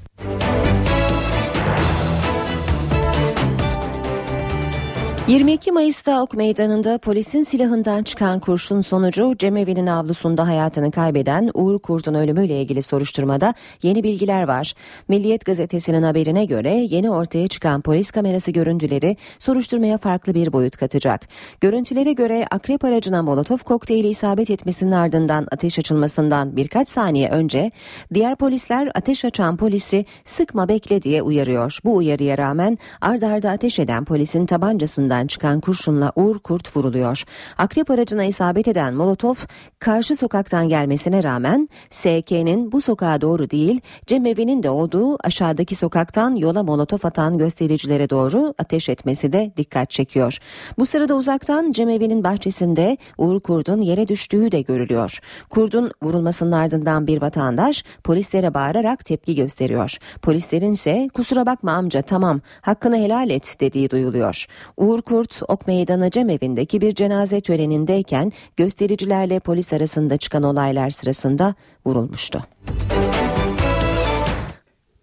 [5.30, 9.36] ...22 Mayıs'ta Ok Meydanı'nda polisin silahından çıkan kurşun sonucu...
[9.38, 13.54] ...cemevi'nin avlusunda hayatını kaybeden Uğur Kurt'un ölümüyle ilgili soruşturmada...
[13.84, 14.74] ...yeni bilgiler var.
[15.08, 16.70] Milliyet Gazetesi'nin haberine göre...
[16.70, 19.18] ...yeni ortaya çıkan polis kamerası görüntüleri...
[19.40, 21.28] ...soruşturmaya farklı bir boyut katacak.
[21.62, 25.48] Görüntülere göre akrep aracına molotof kokteyli isabet etmesinin ardından...
[25.52, 27.72] ...ateş açılmasından birkaç saniye önce...
[28.14, 30.06] ...diğer polisler ateş açan polisi...
[30.26, 31.80] ...sıkma bekle diye uyarıyor.
[31.86, 32.78] Bu uyarıya rağmen...
[33.02, 37.24] ...ardarda arda ateş eden polisin tabancasından çıkan kurşunla Uğur Kurt vuruluyor.
[37.58, 39.36] Akrep aracına isabet eden Molotov
[39.80, 46.64] karşı sokaktan gelmesine rağmen SK'nin bu sokağa doğru değil cemevi'nin de olduğu aşağıdaki sokaktan yola
[46.64, 50.38] Molotov atan göstericilere doğru ateş etmesi de dikkat çekiyor.
[50.78, 55.20] Bu sırada uzaktan cemevi'nin bahçesinde Uğur Kurt'un yere düştüğü de görülüyor.
[55.50, 59.98] Kurt'un vurulmasının ardından bir vatandaş polislere bağırarak tepki gösteriyor.
[60.22, 64.46] Polislerin ise kusura bakma amca tamam hakkını helal et dediği duyuluyor.
[64.78, 72.44] Uğur Kurt Ok Meydanı Cemevi'ndeki bir cenaze törenindeyken göstericilerle polis arasında çıkan olaylar sırasında vurulmuştu.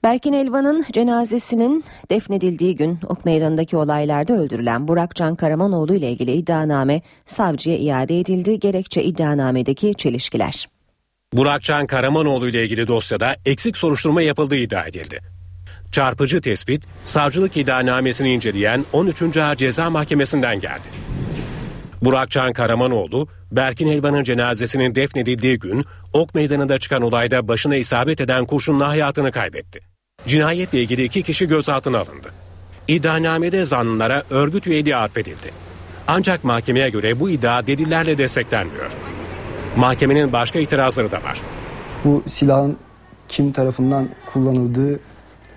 [0.04, 7.76] Berkin Elvan'ın cenazesinin defnedildiği gün Ok Meydanı'ndaki olaylarda öldürülen Burakcan Karamanoğlu ile ilgili iddianame savcıya
[7.76, 8.60] iade edildi.
[8.60, 10.68] Gerekçe iddianamedeki çelişkiler.
[11.32, 15.35] Burakcan Karamanoğlu ile ilgili dosyada eksik soruşturma yapıldığı iddia edildi.
[15.96, 19.36] Çarpıcı tespit savcılık iddianamesini inceleyen 13.
[19.36, 20.88] Ağır Ceza Mahkemesi'nden geldi.
[22.02, 28.88] Burakcan Karamanoğlu, Berkin Elvan'ın cenazesinin defnedildiği gün Ok Meydanı'nda çıkan olayda başına isabet eden kurşunla
[28.88, 29.80] hayatını kaybetti.
[30.26, 32.32] cinayetle ilgili iki kişi gözaltına alındı.
[32.88, 35.50] İddianamede zanlılara örgüt üyeliği atfedildi.
[36.08, 38.92] Ancak mahkemeye göre bu iddia delillerle desteklenmiyor.
[39.76, 41.40] Mahkemenin başka itirazları da var.
[42.04, 42.76] Bu silahın
[43.28, 45.00] kim tarafından kullanıldığı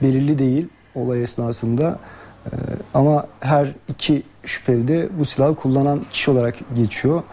[0.02, 2.00] belirli değil olay esnasında.
[2.46, 2.50] Ee,
[2.94, 7.24] ama her iki şüpheli de bu silahı kullanan kişi olarak geçiyor.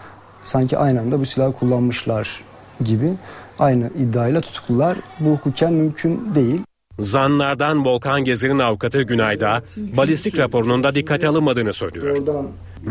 [0.43, 2.43] Sanki aynı anda bu silahı kullanmışlar
[2.83, 3.13] gibi.
[3.59, 4.97] Aynı iddiayla tutuklular.
[5.19, 6.61] Bu hukuken mümkün değil.
[6.99, 9.61] Zanlardan Volkan Gezer'in avukatı Günayda
[9.97, 12.17] balistik raporunun da dikkate alınmadığını söylüyor.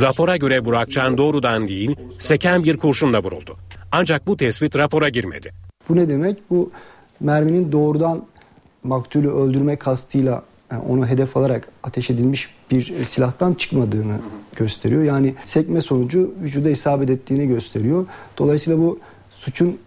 [0.01, 3.57] Rapora göre Burakcan doğrudan değil seken bir kurşunla vuruldu.
[3.93, 5.53] Ancak bu tespit rapora girmedi.
[5.89, 6.51] Bu ne demek?
[6.51, 6.71] Bu
[7.21, 8.27] merminin doğrudan
[8.87, 14.19] maktulü öldürme kastıyla yani onu hedef alarak ateş edilmiş bir silahtan çıkmadığını
[14.57, 15.03] gösteriyor.
[15.03, 18.07] Yani sekme sonucu vücuda isabet ettiğini gösteriyor.
[18.39, 18.99] Dolayısıyla bu
[19.31, 19.79] suçun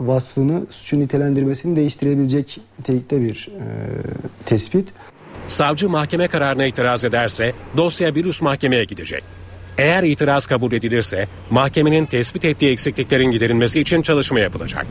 [0.00, 3.64] vasfını, suçun nitelendirmesini değiştirebilecek nitelikte bir e,
[4.46, 4.88] tespit.
[5.48, 9.24] Savcı mahkeme kararına itiraz ederse dosya bir üst mahkemeye gidecek.
[9.78, 14.86] Eğer itiraz kabul edilirse mahkemenin tespit ettiği eksikliklerin giderilmesi için çalışma yapılacak.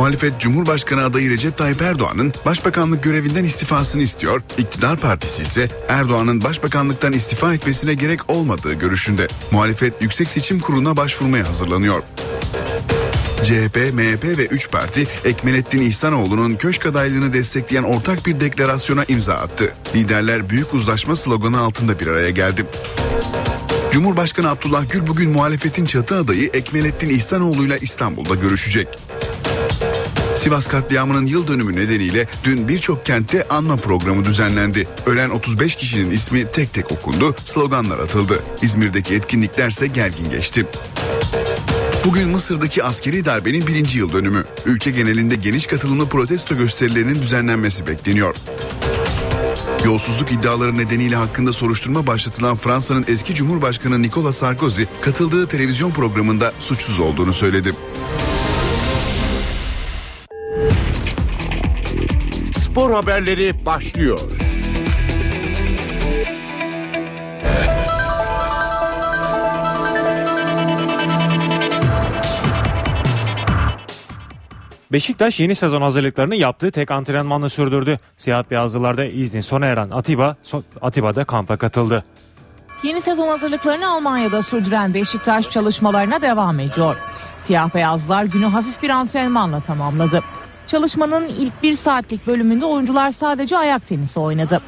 [0.00, 4.42] Muhalefet Cumhurbaşkanı adayı Recep Tayyip Erdoğan'ın başbakanlık görevinden istifasını istiyor.
[4.58, 9.26] İktidar partisi ise Erdoğan'ın başbakanlıktan istifa etmesine gerek olmadığı görüşünde.
[9.50, 12.02] Muhalefet Yüksek Seçim Kurulu'na başvurmaya hazırlanıyor.
[13.42, 19.74] CHP, MHP ve 3 parti Ekmelettin İhsanoğlu'nun köşk adaylığını destekleyen ortak bir deklarasyona imza attı.
[19.94, 22.66] Liderler büyük uzlaşma sloganı altında bir araya geldi.
[23.92, 28.88] Cumhurbaşkanı Abdullah Gül bugün muhalefetin çatı adayı Ekmelettin İhsanoğlu'yla İstanbul'da görüşecek.
[30.40, 34.88] Sivas katliamının yıl dönümü nedeniyle dün birçok kentte anma programı düzenlendi.
[35.06, 38.42] Ölen 35 kişinin ismi tek tek okundu, sloganlar atıldı.
[38.62, 40.66] İzmir'deki etkinliklerse gergin geçti.
[42.04, 44.44] Bugün Mısır'daki askeri darbenin birinci yıl dönümü.
[44.66, 48.36] Ülke genelinde geniş katılımlı protesto gösterilerinin düzenlenmesi bekleniyor.
[49.84, 57.00] Yolsuzluk iddiaları nedeniyle hakkında soruşturma başlatılan Fransa'nın eski Cumhurbaşkanı Nicolas Sarkozy katıldığı televizyon programında suçsuz
[57.00, 57.72] olduğunu söyledi.
[62.70, 64.18] Spor haberleri başlıyor.
[74.92, 77.98] Beşiktaş yeni sezon hazırlıklarını yaptığı tek antrenmanla sürdürdü.
[78.16, 80.36] Siyah beyazlılarda izni sona eren Atiba,
[80.80, 82.04] Atiba da kampa katıldı.
[82.82, 86.96] Yeni sezon hazırlıklarını Almanya'da sürdüren Beşiktaş çalışmalarına devam ediyor.
[87.38, 90.22] Siyah beyazlar günü hafif bir antrenmanla tamamladı.
[90.70, 94.60] Çalışmanın ilk bir saatlik bölümünde oyuncular sadece ayak tenisi oynadı.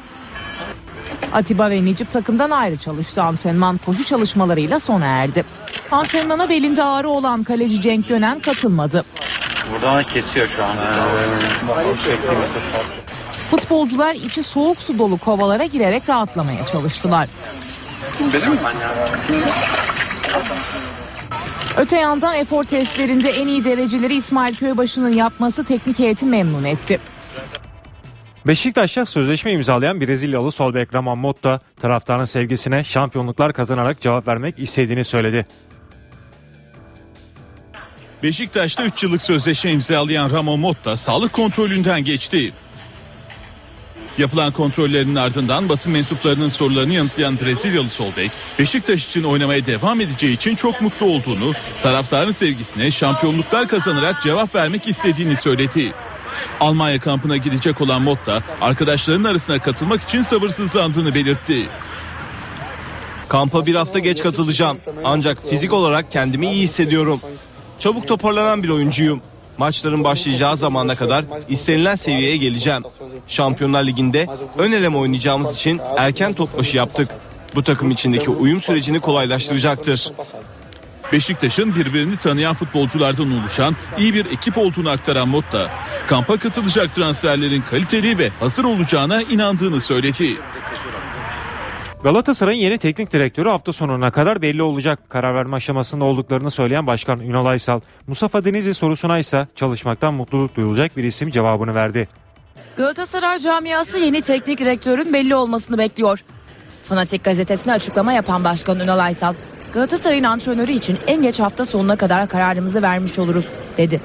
[1.33, 3.23] Atiba ve Necip takımdan ayrı çalıştı.
[3.23, 5.45] Antrenman koşu çalışmalarıyla sona erdi.
[5.91, 9.05] Antrenmana belinde ağrı olan kaleci Cenk Gönen katılmadı.
[9.71, 10.71] Buradan kesiyor şu an.
[13.51, 17.29] Futbolcular içi soğuk su dolu kovalara girerek rahatlamaya çalıştılar.
[18.33, 18.57] Benim
[21.77, 26.99] Öte yandan efor testlerinde en iyi dereceleri İsmail Köybaşı'nın yapması teknik heyeti memnun etti.
[28.47, 35.03] Beşiktaş'ta sözleşme imzalayan Brezilyalı sol bek Ramon Motta taraftarın sevgisine şampiyonluklar kazanarak cevap vermek istediğini
[35.03, 35.45] söyledi.
[38.23, 42.53] Beşiktaş'ta 3 yıllık sözleşme imzalayan Ramon Motta sağlık kontrolünden geçti.
[44.17, 50.33] Yapılan kontrollerin ardından basın mensuplarının sorularını yanıtlayan Brezilyalı sol bek, Beşiktaş için oynamaya devam edeceği
[50.33, 51.51] için çok mutlu olduğunu,
[51.83, 55.93] taraftarın sevgisine şampiyonluklar kazanarak cevap vermek istediğini söyledi.
[56.59, 61.67] Almanya kampına gidecek olan Motta, arkadaşlarının arasına katılmak için sabırsızlandığını belirtti.
[63.29, 64.77] Kampa bir hafta geç katılacağım.
[65.03, 67.19] Ancak fizik olarak kendimi iyi hissediyorum.
[67.79, 69.21] Çabuk toparlanan bir oyuncuyum.
[69.57, 72.83] Maçların başlayacağı zamana kadar istenilen seviyeye geleceğim.
[73.27, 77.09] Şampiyonlar Ligi'nde ön eleme oynayacağımız için erken top başı yaptık.
[77.55, 80.11] Bu takım içindeki uyum sürecini kolaylaştıracaktır.
[81.11, 85.71] Beşiktaş'ın birbirini tanıyan futbolculardan oluşan iyi bir ekip olduğunu aktaran Motta,
[86.07, 90.37] kampa katılacak transferlerin kaliteli ve hazır olacağına inandığını söyledi.
[92.03, 94.99] Galatasaray'ın yeni teknik direktörü hafta sonuna kadar belli olacak.
[95.09, 100.97] Karar verme aşamasında olduklarını söyleyen Başkan Ünal Aysal, Mustafa Denizli sorusuna ise çalışmaktan mutluluk duyulacak
[100.97, 102.07] bir isim cevabını verdi.
[102.77, 106.23] Galatasaray camiası yeni teknik direktörün belli olmasını bekliyor.
[106.85, 109.33] Fanatik gazetesine açıklama yapan Başkan Ünal Aysal,
[109.73, 113.45] Galatasaray'ın antrenörü için en geç hafta sonuna kadar kararımızı vermiş oluruz
[113.77, 114.01] dedi.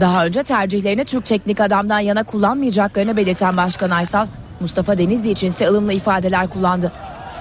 [0.00, 4.26] Daha önce tercihlerini Türk teknik adamdan yana kullanmayacaklarını belirten Başkan Aysal,
[4.60, 6.92] Mustafa Denizli için ise ılımlı ifadeler kullandı.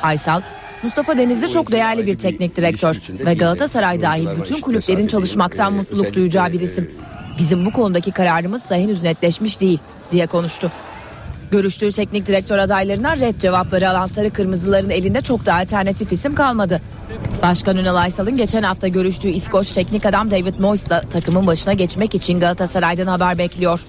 [0.02, 0.42] Aysal,
[0.84, 6.52] Mustafa Denizli çok değerli bir teknik direktör ve Galatasaray dahil bütün kulüplerin çalışmaktan mutluluk duyacağı
[6.52, 6.92] bir isim.
[7.38, 9.80] Bizim bu konudaki kararımız da henüz netleşmiş değil
[10.12, 10.72] diye konuştu.
[11.52, 16.82] Görüştüğü teknik direktör adaylarına red cevapları alan sarı kırmızıların elinde çok da alternatif isim kalmadı.
[17.44, 22.16] Başkan Ünal Aysal'ın geçen hafta görüştüğü İskoç teknik adam David Moyes da takımın başına geçmek
[22.16, 23.86] için Galatasaray'dan haber bekliyor.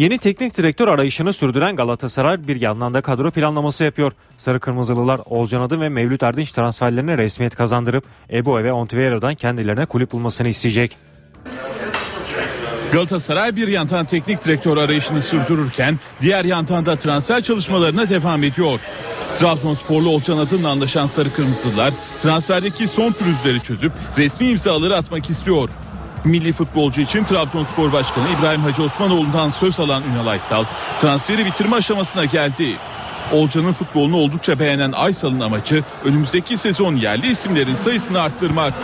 [0.00, 4.12] Yeni teknik direktör arayışını sürdüren Galatasaray bir yandan da kadro planlaması yapıyor.
[4.38, 10.12] Sarı Kırmızılılar Olcan Adı ve Mevlüt Erdinç transferlerine resmiyet kazandırıp Ebo ve Ontivero'dan kendilerine kulüp
[10.12, 10.96] bulmasını isteyecek.
[12.92, 18.80] Galatasaray bir yandan teknik direktör arayışını sürdürürken diğer yandan da transfer çalışmalarına devam ediyor.
[19.38, 25.68] Trabzonsporlu Olcan Adın'la anlaşan Sarı Kırmızılar transferdeki son pürüzleri çözüp resmi imzaları atmak istiyor.
[26.24, 30.64] Milli futbolcu için Trabzonspor Başkanı İbrahim Hacı Osmanoğlu'ndan söz alan Ünal Aysal
[30.98, 32.76] transferi bitirme aşamasına geldi.
[33.32, 38.74] Olcan'ın futbolunu oldukça beğenen Aysal'ın amacı önümüzdeki sezon yerli isimlerin sayısını arttırmak.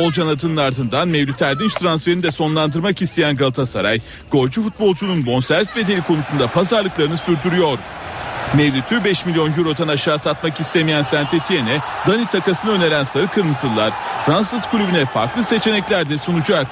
[0.00, 6.46] Olcan Atın'ın ardından Mevlüt Erdinç transferini de sonlandırmak isteyen Galatasaray, golcü futbolcunun bonservis bedeli konusunda
[6.46, 7.78] pazarlıklarını sürdürüyor.
[8.54, 13.92] Mevlüt'ü 5 milyon eurodan aşağı satmak istemeyen Saint Etienne'e Dani takasını öneren Sarı Kırmızılar
[14.26, 16.66] Fransız kulübüne farklı seçenekler de sunacak.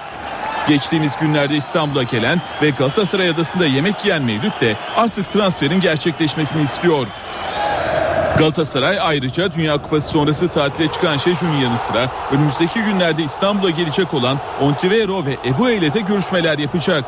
[0.68, 7.06] Geçtiğimiz günlerde İstanbul'a gelen ve Galatasaray adasında yemek yiyen Mevlüt de artık transferin gerçekleşmesini istiyor.
[8.38, 14.38] Galatasaray ayrıca Dünya Kupası sonrası tatile çıkan Şecu'nun yanı sıra önümüzdeki günlerde İstanbul'a gelecek olan
[14.60, 17.04] Ontivero ve Ebu ile de görüşmeler yapacak.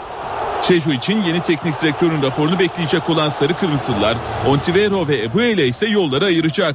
[0.63, 4.17] Şecu için yeni teknik direktörün raporunu bekleyecek olan Sarı Kırmızılar
[4.49, 6.75] Ontivero ve Ebu ile ise yolları ayıracak.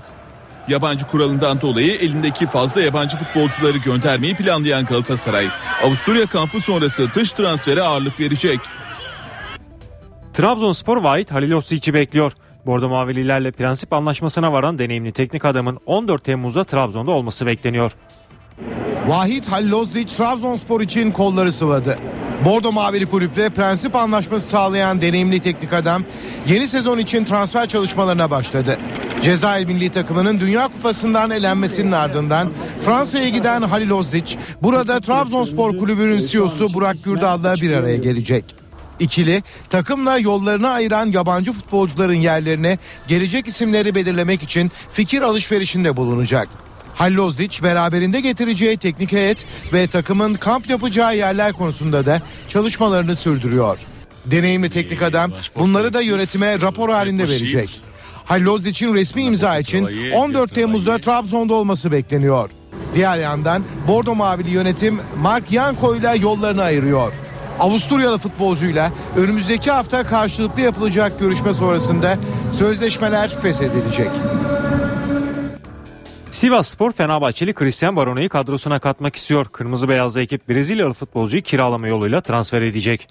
[0.67, 5.47] Yabancı kuralından dolayı elindeki fazla yabancı futbolcuları göndermeyi planlayan Galatasaray,
[5.83, 8.59] Avusturya kampı sonrası dış transfere ağırlık verecek.
[10.33, 12.31] Trabzonspor Vahit Halilosic'i bekliyor.
[12.65, 17.91] Bordo Mavililerle prensip anlaşmasına varan deneyimli teknik adamın 14 Temmuz'da Trabzon'da olması bekleniyor.
[19.07, 21.97] Vahit Halilozdic Trabzonspor için kolları sıvadı.
[22.45, 26.03] Bordo Mavili kulüple prensip anlaşması sağlayan deneyimli teknik adam
[26.47, 28.77] yeni sezon için transfer çalışmalarına başladı.
[29.21, 32.51] Cezayir milli takımının Dünya Kupası'ndan elenmesinin ardından
[32.85, 38.45] Fransa'ya giden Halilozdic burada Trabzonspor kulübünün CEO'su Burak Gürdal'la bir araya gelecek.
[38.99, 46.66] İkili takımla yollarını ayıran yabancı futbolcuların yerlerine gelecek isimleri belirlemek için fikir alışverişinde bulunacak.
[46.97, 49.37] Hallozic beraberinde getireceği teknik heyet
[49.73, 53.77] ve takımın kamp yapacağı yerler konusunda da çalışmalarını sürdürüyor.
[54.25, 57.81] Deneyimli teknik adam bunları da yönetime rapor halinde verecek.
[58.25, 62.49] Hallozic'in resmi imza için 14 Temmuz'da Trabzon'da olması bekleniyor.
[62.95, 67.13] Diğer yandan Bordo Mavili yönetim Mark Yanko ile yollarını ayırıyor.
[67.59, 72.17] Avusturyalı futbolcuyla önümüzdeki hafta karşılıklı yapılacak görüşme sonrasında
[72.57, 74.09] sözleşmeler feshedilecek.
[76.31, 79.45] Sivas Spor Fenerbahçeli Christian Barone'yi kadrosuna katmak istiyor.
[79.45, 83.07] Kırmızı beyazlı ekip Brezilyalı futbolcuyu kiralama yoluyla transfer edecek.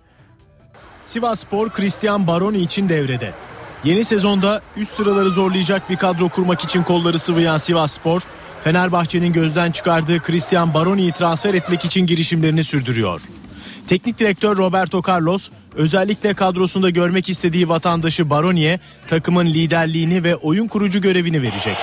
[1.01, 3.33] Sivas Spor Christian Baroni için devrede.
[3.85, 8.21] Yeni sezonda üst sıraları zorlayacak bir kadro kurmak için kolları sıvayan Sivas Spor,
[8.65, 13.21] Fenerbahçe'nin gözden çıkardığı Christian Baroni'yi transfer etmek için girişimlerini sürdürüyor.
[13.89, 21.01] Teknik direktör Roberto Carlos özellikle kadrosunda görmek istediği vatandaşı Baroni'ye takımın liderliğini ve oyun kurucu
[21.01, 21.77] görevini verecek.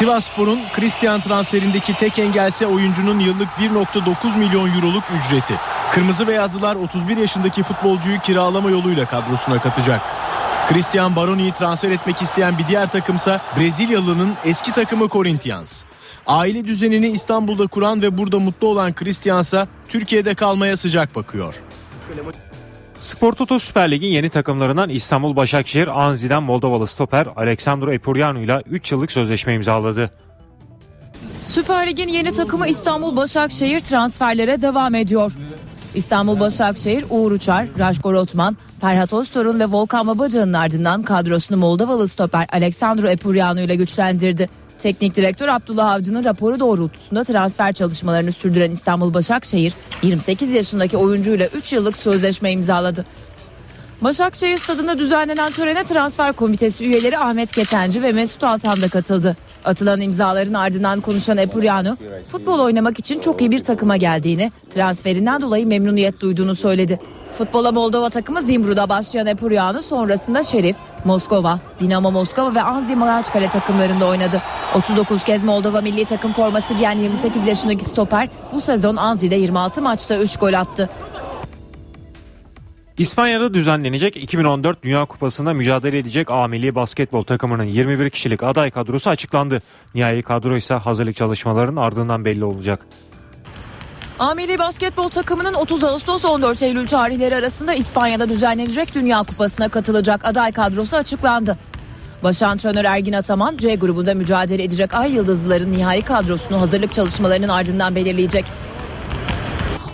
[0.00, 5.54] Sivasspor'un Christian transferindeki tek engelse oyuncunun yıllık 1.9 milyon euroluk ücreti.
[5.92, 10.00] Kırmızı Beyazlılar 31 yaşındaki futbolcuyu kiralama yoluyla kadrosuna katacak.
[10.68, 15.84] Christian Baroni'yi transfer etmek isteyen bir diğer takımsa Brezilyalı'nın eski takımı Corinthians.
[16.26, 21.54] Aile düzenini İstanbul'da kuran ve burada mutlu olan Christiansa Türkiye'de kalmaya sıcak bakıyor.
[23.00, 28.92] Spor Toto Süper Lig'in yeni takımlarından İstanbul Başakşehir Anzi'den Moldovalı stoper Aleksandro Epurianu ile 3
[28.92, 30.10] yıllık sözleşme imzaladı.
[31.44, 35.32] Süper Lig'in yeni takımı İstanbul Başakşehir transferlere devam ediyor.
[35.94, 42.46] İstanbul Başakşehir, Uğur Uçar, Raşko Rotman, Ferhat Öztorun ve Volkan Babacan'ın ardından kadrosunu Moldovalı stoper
[42.52, 44.48] Aleksandro Epurianu ile güçlendirdi.
[44.82, 51.72] Teknik direktör Abdullah Avcı'nın raporu doğrultusunda transfer çalışmalarını sürdüren İstanbul Başakşehir 28 yaşındaki oyuncuyla 3
[51.72, 53.04] yıllık sözleşme imzaladı.
[54.00, 59.36] Başakşehir stadında düzenlenen törene transfer komitesi üyeleri Ahmet Ketenci ve Mesut Altan da katıldı.
[59.64, 61.96] Atılan imzaların ardından konuşan Epuriano,
[62.32, 67.00] futbol oynamak için çok iyi bir takıma geldiğini, transferinden dolayı memnuniyet duyduğunu söyledi.
[67.38, 74.06] Futbola Moldova takımı Zimbru'da başlayan Epuriano sonrasında Şerif, Moskova, Dinamo Moskova ve Anzi Malaçkale takımlarında
[74.06, 74.42] oynadı.
[74.74, 80.18] 39 kez Moldova milli takım forması giyen 28 yaşındaki stoper bu sezon Anzi'de 26 maçta
[80.18, 80.90] 3 gol attı.
[82.98, 89.10] İspanya'da düzenlenecek 2014 Dünya Kupası'nda mücadele edecek A milli basketbol takımının 21 kişilik aday kadrosu
[89.10, 89.62] açıklandı.
[89.94, 92.86] Nihai kadro ise hazırlık çalışmalarının ardından belli olacak.
[94.20, 100.24] A milli basketbol takımının 30 Ağustos 14 Eylül tarihleri arasında İspanya'da düzenlenecek Dünya Kupası'na katılacak
[100.24, 101.58] aday kadrosu açıklandı.
[102.22, 107.94] Baş antrenör Ergin Ataman C grubunda mücadele edecek Ay Yıldızlıların nihai kadrosunu hazırlık çalışmalarının ardından
[107.94, 108.44] belirleyecek.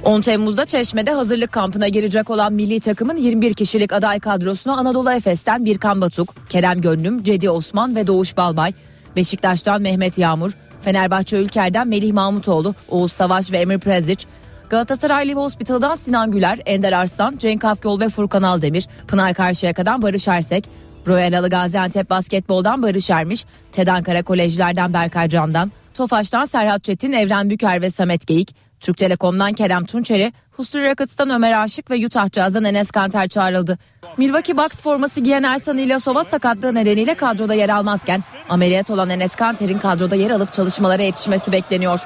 [0.05, 5.64] 10 Temmuz'da Çeşme'de hazırlık kampına girecek olan milli takımın 21 kişilik aday kadrosunu Anadolu Efes'ten
[5.64, 8.72] Birkan Batuk, Kerem Gönlüm, Cedi Osman ve Doğuş Balbay,
[9.16, 10.53] Beşiktaş'tan Mehmet Yağmur,
[10.87, 14.26] Fenerbahçe Ülker'den Melih Mahmutoğlu, Oğuz Savaş ve Emir Prezic,
[14.70, 20.28] Galatasaray Live Hospital'dan Sinan Güler, Ender Arslan, Cenk Akyol ve Furkan Aldemir, Pınar Karşıyaka'dan Barış
[20.28, 20.68] Ersek,
[21.07, 27.51] Royal Alı Gaziantep Basketbol'dan Barış Ermiş, TED Ankara Kolejlerden Berkay Candan, Tofaş'tan Serhat Çetin, Evren
[27.51, 32.64] Büker ve Samet Geyik, Türk Telekom'dan Kerem Tunçeri, Husri Rockets'tan Ömer Aşık ve Utah Jazz'dan
[32.64, 33.78] Enes Kanter çağrıldı.
[34.16, 39.78] Milwaukee Bucks forması giyen Ersan İlyasova sakatlığı nedeniyle kadroda yer almazken ameliyat olan Enes Kanter'in
[39.78, 42.00] kadroda yer alıp çalışmalara yetişmesi bekleniyor.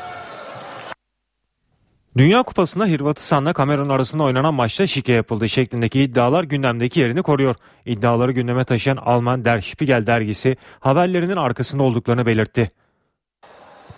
[2.16, 7.56] Dünya Kupası'nda Hırvatistan'la Kamerun arasında oynanan maçta şike yapıldı şeklindeki iddialar gündemdeki yerini koruyor.
[7.86, 12.70] İddiaları gündeme taşıyan Alman Der Spiegel dergisi haberlerinin arkasında olduklarını belirtti.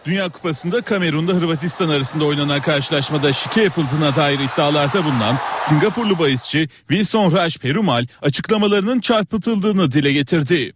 [0.04, 5.38] Dünya Kupası'nda Kamerun'da Hırvatistan arasında oynanan karşılaşmada şike yapıldığına dair iddialarda bulunan
[5.68, 10.72] Singapurlu bahisçi Wilson Raj Perumal açıklamalarının çarpıtıldığını dile getirdi.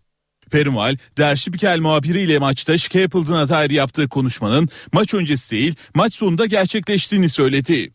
[0.50, 7.28] Perumal, Derşipikel muhabiriyle maçta şike yapıldığına dair yaptığı konuşmanın maç öncesi değil maç sonunda gerçekleştiğini
[7.28, 7.90] söyledi.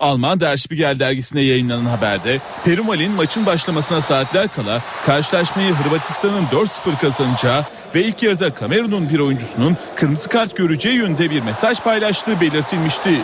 [0.00, 7.64] Alman Der Spiegel dergisine yayınlanan haberde Perumal'in maçın başlamasına saatler kala karşılaşmayı Hırvatistan'ın 4-0 kazanacağı
[7.94, 13.20] ve ilk yarıda Kamerun'un bir oyuncusunun kırmızı kart göreceği yönde bir mesaj paylaştığı belirtilmişti.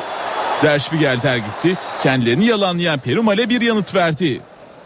[0.62, 4.40] Der Spiegel dergisi kendilerini yalanlayan Perumal'e bir yanıt verdi.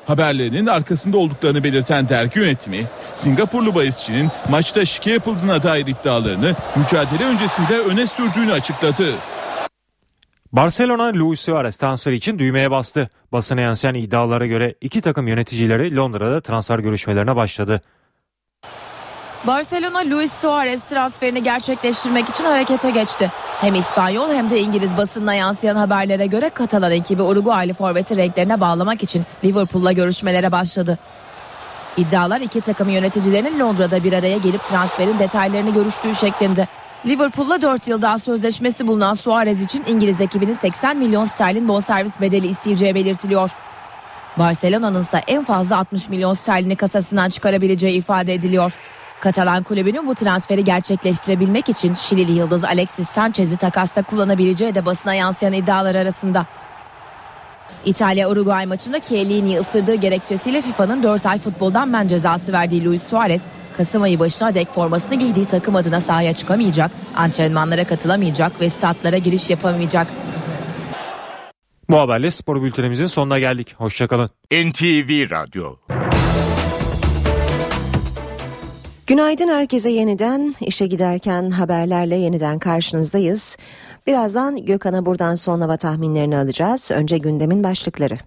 [0.06, 7.78] Haberlerinin arkasında olduklarını belirten dergi yönetimi, Singapurlu bahisçinin maçta şike yapıldığına dair iddialarını mücadele öncesinde
[7.78, 9.14] öne sürdüğünü açıkladı.
[10.52, 13.08] Barcelona Luis Suarez transferi için düğmeye bastı.
[13.32, 17.82] Basına yansıyan iddialara göre iki takım yöneticileri Londra'da transfer görüşmelerine başladı.
[19.46, 23.32] Barcelona Luis Suarez transferini gerçekleştirmek için harekete geçti.
[23.60, 29.02] Hem İspanyol hem de İngiliz basınına yansıyan haberlere göre Katalan ekibi Uruguaylı forveti renklerine bağlamak
[29.02, 30.98] için Liverpool'la görüşmelere başladı.
[31.96, 36.68] İddialar iki takım yöneticilerinin Londra'da bir araya gelip transferin detaylarını görüştüğü şeklinde.
[37.06, 42.46] Liverpool'la 4 yıl daha sözleşmesi bulunan Suarez için İngiliz ekibinin 80 milyon sterlin bonservis bedeli
[42.46, 43.50] isteyeceği belirtiliyor.
[44.38, 48.78] Barcelona'nın ise en fazla 60 milyon sterlini kasasından çıkarabileceği ifade ediliyor.
[49.24, 55.52] Katalan kulübünün bu transferi gerçekleştirebilmek için Şilili yıldız Alexis Sanchez'i takasta kullanabileceği de basına yansıyan
[55.52, 56.46] iddialar arasında.
[57.84, 63.42] İtalya-Uruguay maçında Chiellini'yi ısırdığı gerekçesiyle FIFA'nın 4 ay futboldan men cezası verdiği Luis Suarez,
[63.76, 69.50] Kasım ayı başına dek formasını giydiği takım adına sahaya çıkamayacak, antrenmanlara katılamayacak ve statlara giriş
[69.50, 70.06] yapamayacak.
[71.90, 73.74] Bu haberle spor bültenimizin sonuna geldik.
[73.78, 74.30] Hoşçakalın.
[74.52, 75.74] NTV Radyo
[79.14, 83.56] Günaydın herkese yeniden işe giderken haberlerle yeniden karşınızdayız.
[84.06, 86.90] Birazdan Gökhan'a buradan son hava tahminlerini alacağız.
[86.90, 88.18] Önce gündemin başlıkları.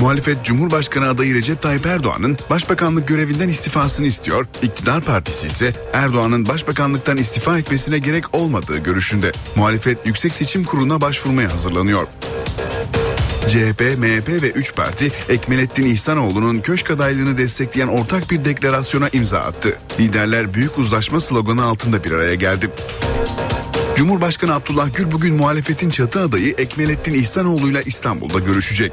[0.00, 4.46] Muhalefet Cumhurbaşkanı adayı Recep Tayyip Erdoğan'ın başbakanlık görevinden istifasını istiyor.
[4.62, 9.32] İktidar partisi ise Erdoğan'ın başbakanlıktan istifa etmesine gerek olmadığı görüşünde.
[9.56, 12.06] Muhalefet Yüksek Seçim Kurulu'na başvurmaya hazırlanıyor.
[13.48, 19.78] CHP, MHP ve 3 parti Ekmelettin İhsanoğlu'nun köşk adaylığını destekleyen ortak bir deklarasyona imza attı.
[20.00, 22.70] Liderler büyük uzlaşma sloganı altında bir araya geldi.
[23.96, 28.92] Cumhurbaşkanı Abdullah Gül bugün muhalefetin çatı adayı Ekmelettin İhsanoğlu ile İstanbul'da görüşecek.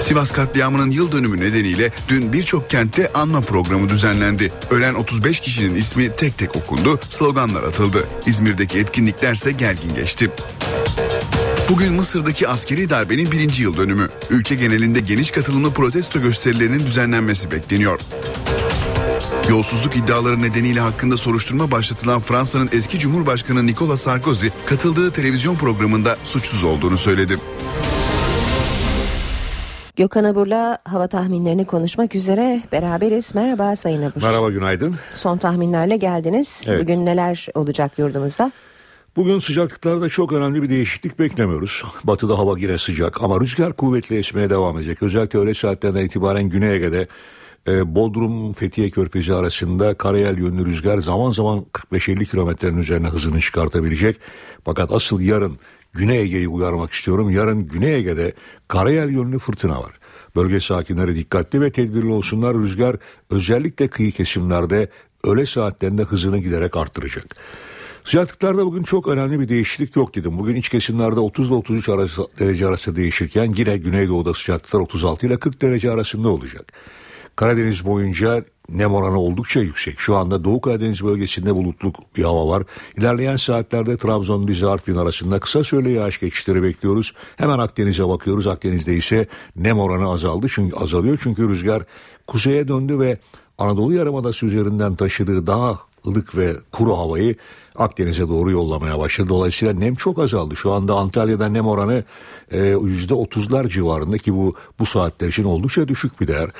[0.00, 4.52] Sivas katliamının yıl dönümü nedeniyle dün birçok kentte anma programı düzenlendi.
[4.70, 8.08] Ölen 35 kişinin ismi tek tek okundu, sloganlar atıldı.
[8.26, 10.30] İzmir'deki etkinliklerse gergin geçti.
[11.70, 14.08] Bugün Mısır'daki askeri darbenin birinci yıl dönümü.
[14.30, 18.00] Ülke genelinde geniş katılımlı protesto gösterilerinin düzenlenmesi bekleniyor.
[19.50, 26.64] Yolsuzluk iddiaları nedeniyle hakkında soruşturma başlatılan Fransa'nın eski Cumhurbaşkanı Nicolas Sarkozy katıldığı televizyon programında suçsuz
[26.64, 27.36] olduğunu söyledi.
[29.96, 33.34] Gökhan Abur'la hava tahminlerini konuşmak üzere beraberiz.
[33.34, 34.22] Merhaba Sayın Abur.
[34.22, 34.96] Merhaba günaydın.
[35.14, 36.64] Son tahminlerle geldiniz.
[36.66, 36.82] Evet.
[36.82, 38.52] Bugün neler olacak yurdumuzda?
[39.16, 41.84] Bugün sıcaklıklarda çok önemli bir değişiklik beklemiyoruz.
[42.04, 45.02] Batıda hava yine sıcak ama rüzgar kuvvetli esmeye devam edecek.
[45.02, 47.08] Özellikle öğle saatlerden itibaren Güney Ege'de
[47.68, 54.16] e, Bodrum Fethiye Körfezi arasında karayel yönlü rüzgar zaman zaman 45-50 kilometrenin üzerine hızını çıkartabilecek.
[54.64, 55.58] Fakat asıl yarın
[55.92, 57.30] Güney Ege'yi uyarmak istiyorum.
[57.30, 58.34] Yarın Güney Ege'de
[58.68, 59.92] karayel yönlü fırtına var.
[60.36, 62.54] Bölge sakinleri dikkatli ve tedbirli olsunlar.
[62.54, 62.96] Rüzgar
[63.30, 64.90] özellikle kıyı kesimlerde
[65.24, 67.36] öğle saatlerinde hızını giderek arttıracak.
[68.06, 70.38] Sıcaklıklarda bugün çok önemli bir değişiklik yok dedim.
[70.38, 75.38] Bugün iç kesimlerde 30 ile 33 arası, derece arası değişirken yine Güneydoğu'da sıcaklıklar 36 ile
[75.38, 76.72] 40 derece arasında olacak.
[77.36, 79.98] Karadeniz boyunca nem oranı oldukça yüksek.
[79.98, 82.62] Şu anda Doğu Karadeniz bölgesinde bulutluk bir hava var.
[82.96, 87.12] İlerleyen saatlerde Trabzon, Rize, Artvin arasında kısa süreli yağış geçişleri bekliyoruz.
[87.36, 88.46] Hemen Akdeniz'e bakıyoruz.
[88.46, 89.26] Akdeniz'de ise
[89.56, 91.82] nem oranı azaldı çünkü azalıyor çünkü rüzgar
[92.26, 93.18] kuzeye döndü ve
[93.58, 97.36] Anadolu Yarımadası üzerinden taşıdığı daha ılık ve kuru havayı
[97.78, 99.28] Akdeniz'e doğru yollamaya başladı.
[99.28, 100.56] Dolayısıyla nem çok azaldı.
[100.56, 102.04] Şu anda Antalya'da nem oranı
[102.82, 106.50] yüzde otuzlar civarında ki bu bu saatler için oldukça düşük bir değer.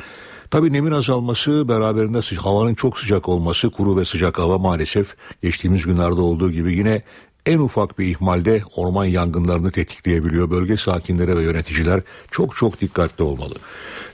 [0.50, 6.20] Tabii nemin azalması beraberinde havanın çok sıcak olması kuru ve sıcak hava maalesef geçtiğimiz günlerde
[6.20, 7.02] olduğu gibi yine
[7.46, 10.50] en ufak bir ihmalde orman yangınlarını tetikleyebiliyor.
[10.50, 12.00] Bölge sakinleri ve yöneticiler
[12.30, 13.54] çok çok dikkatli olmalı.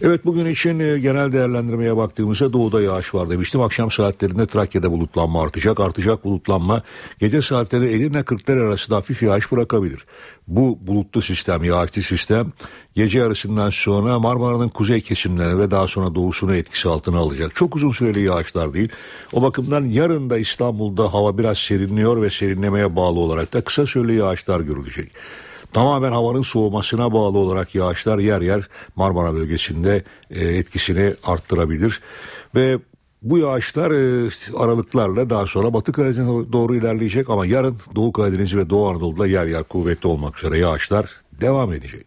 [0.04, 3.60] Evet bugün için e, genel değerlendirmeye baktığımızda doğuda yağış var demiştim.
[3.60, 5.80] Akşam saatlerinde Trakya'da bulutlanma artacak.
[5.80, 6.82] Artacak bulutlanma
[7.18, 10.04] gece saatlerinde Edirne Kırklar arasında hafif yağış bırakabilir.
[10.48, 12.52] Bu bulutlu sistem, yağışlı sistem
[12.94, 17.54] gece yarısından sonra Marmara'nın kuzey kesimlerine ve daha sonra doğusunu etkisi altına alacak.
[17.54, 18.88] Çok uzun süreli yağışlar değil.
[19.32, 24.14] O bakımdan yarın da İstanbul'da hava biraz serinliyor ve serinlemeye bağlı olarak da kısa süreli
[24.14, 25.10] yağışlar görülecek.
[25.72, 32.00] Tamamen havanın soğumasına bağlı olarak yağışlar yer yer Marmara bölgesinde e, etkisini arttırabilir.
[32.54, 32.78] Ve
[33.22, 38.70] bu yağışlar e, aralıklarla daha sonra Batı Karadeniz'e doğru ilerleyecek ama yarın Doğu Karadeniz ve
[38.70, 41.10] Doğu Anadolu'da yer yer kuvvetli olmak üzere yağışlar
[41.40, 42.06] devam edecek.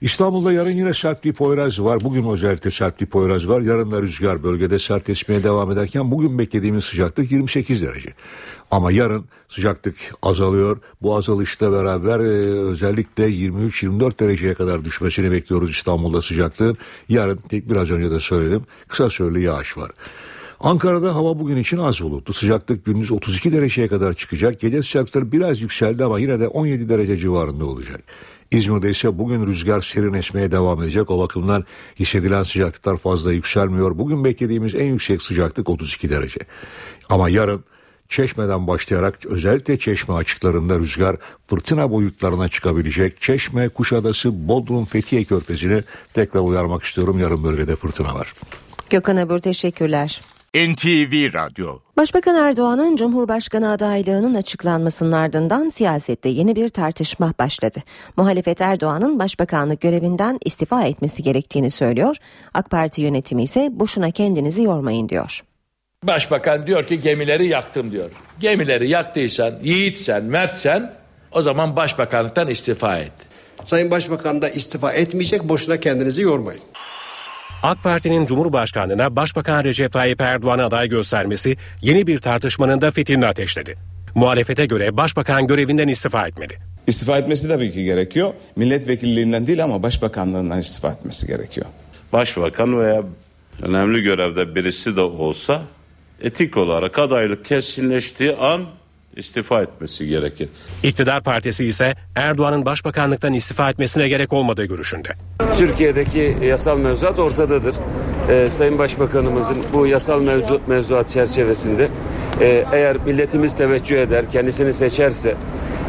[0.00, 2.00] İstanbul'da yarın yine sert bir poyraz var.
[2.00, 3.60] Bugün özellikle sert bir poyraz var.
[3.60, 8.10] Yarın da rüzgar bölgede sert esmeye devam ederken bugün beklediğimiz sıcaklık 28 derece.
[8.70, 10.78] Ama yarın sıcaklık azalıyor.
[11.02, 16.76] Bu azalışla beraber e, özellikle 23-24 dereceye kadar düşmesini bekliyoruz İstanbul'da sıcaklığın.
[17.08, 19.90] Yarın tek biraz önce de söyledim kısa süreli yağış var.
[20.60, 22.32] Ankara'da hava bugün için az bulutlu.
[22.32, 24.60] Sıcaklık gündüz 32 dereceye kadar çıkacak.
[24.60, 28.00] Gece sıcaklıkları biraz yükseldi ama yine de 17 derece civarında olacak.
[28.50, 31.10] İzmir'de ise bugün rüzgar serin esmeye devam edecek.
[31.10, 31.64] O bakımdan
[31.98, 33.98] hissedilen sıcaklıklar fazla yükselmiyor.
[33.98, 36.40] Bugün beklediğimiz en yüksek sıcaklık 32 derece.
[37.08, 37.64] Ama yarın
[38.08, 41.16] Çeşme'den başlayarak özellikle Çeşme açıklarında rüzgar
[41.46, 43.20] fırtına boyutlarına çıkabilecek.
[43.20, 45.82] Çeşme, Kuşadası, Bodrum, Fethiye Körfezi'ni
[46.14, 47.18] tekrar uyarmak istiyorum.
[47.18, 48.34] Yarın bölgede fırtına var.
[48.90, 50.20] Gökhan Abur teşekkürler.
[50.56, 57.82] NTV Radyo Başbakan Erdoğan'ın Cumhurbaşkanı adaylığının açıklanmasının ardından siyasette yeni bir tartışma başladı.
[58.16, 62.16] Muhalefet Erdoğan'ın başbakanlık görevinden istifa etmesi gerektiğini söylüyor.
[62.54, 65.42] AK Parti yönetimi ise boşuna kendinizi yormayın diyor.
[66.04, 68.10] Başbakan diyor ki gemileri yaktım diyor.
[68.40, 70.92] Gemileri yaktıysan, yiğitsen, mertsen
[71.32, 73.12] o zaman başbakanlıktan istifa et.
[73.64, 76.62] Sayın Başbakan da istifa etmeyecek boşuna kendinizi yormayın.
[77.66, 83.74] AK Parti'nin Cumhurbaşkanlığına Başbakan Recep Tayyip Erdoğan'ı aday göstermesi yeni bir tartışmanın da fitilini ateşledi.
[84.14, 86.58] Muhalefete göre Başbakan görevinden istifa etmedi.
[86.86, 88.32] İstifa etmesi tabii ki gerekiyor.
[88.56, 91.66] Milletvekilliğinden değil ama başbakanlığından istifa etmesi gerekiyor.
[92.12, 93.02] Başbakan veya
[93.62, 95.62] önemli görevde birisi de olsa
[96.20, 98.64] etik olarak adaylık kesinleştiği an
[99.16, 100.48] istifa etmesi gerekir.
[100.82, 105.08] İktidar partisi ise Erdoğan'ın başbakanlıktan istifa etmesine gerek olmadığı görüşünde.
[105.58, 107.74] Türkiye'deki yasal mevzuat ortadadır.
[108.30, 111.88] Ee, Sayın Başbakanımızın bu yasal mevzuat, mevzuat çerçevesinde
[112.40, 115.36] e, eğer milletimiz teveccüh eder, kendisini seçerse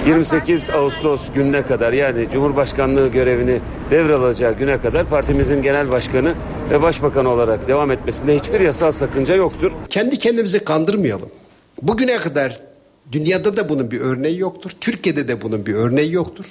[0.07, 3.59] 28 Ağustos gününe kadar yani Cumhurbaşkanlığı görevini
[3.91, 6.34] devralacağı güne kadar partimizin genel başkanı
[6.71, 9.71] ve başbakan olarak devam etmesinde hiçbir yasal sakınca yoktur.
[9.89, 11.30] Kendi kendimizi kandırmayalım.
[11.82, 12.59] Bugüne kadar
[13.12, 14.72] dünyada da bunun bir örneği yoktur.
[14.82, 16.45] Türkiye'de de bunun bir örneği yoktur.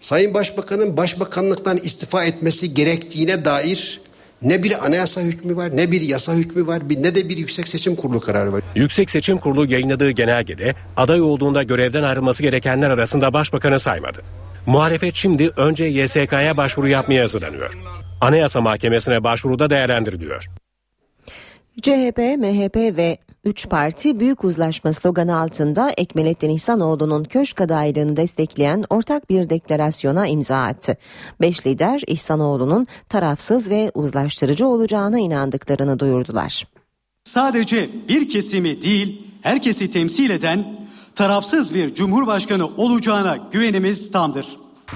[0.00, 4.00] Sayın Başbakan'ın başbakanlıktan istifa etmesi gerektiğine dair
[4.42, 7.96] ne bir anayasa hükmü var, ne bir yasa hükmü var, ne de bir yüksek seçim
[7.96, 8.62] kurulu kararı var.
[8.74, 14.22] Yüksek Seçim Kurulu yayınladığı genelgede aday olduğunda görevden ayrılması gerekenler arasında başbakanı saymadı.
[14.66, 17.74] Muhalefet şimdi önce YSK'ya başvuru yapmaya hazırlanıyor.
[18.20, 20.46] Anayasa Mahkemesi'ne başvuruda değerlendiriliyor.
[21.82, 29.30] CHP, MHP ve 3 parti büyük uzlaşma sloganı altında Ekmelettin İhsanoğlu'nun köşk adaylığını destekleyen ortak
[29.30, 30.96] bir deklarasyona imza attı.
[31.40, 36.66] 5 lider İhsanoğlu'nun tarafsız ve uzlaştırıcı olacağına inandıklarını duyurdular.
[37.24, 40.64] Sadece bir kesimi değil, herkesi temsil eden
[41.14, 44.46] tarafsız bir cumhurbaşkanı olacağına güvenimiz tamdır.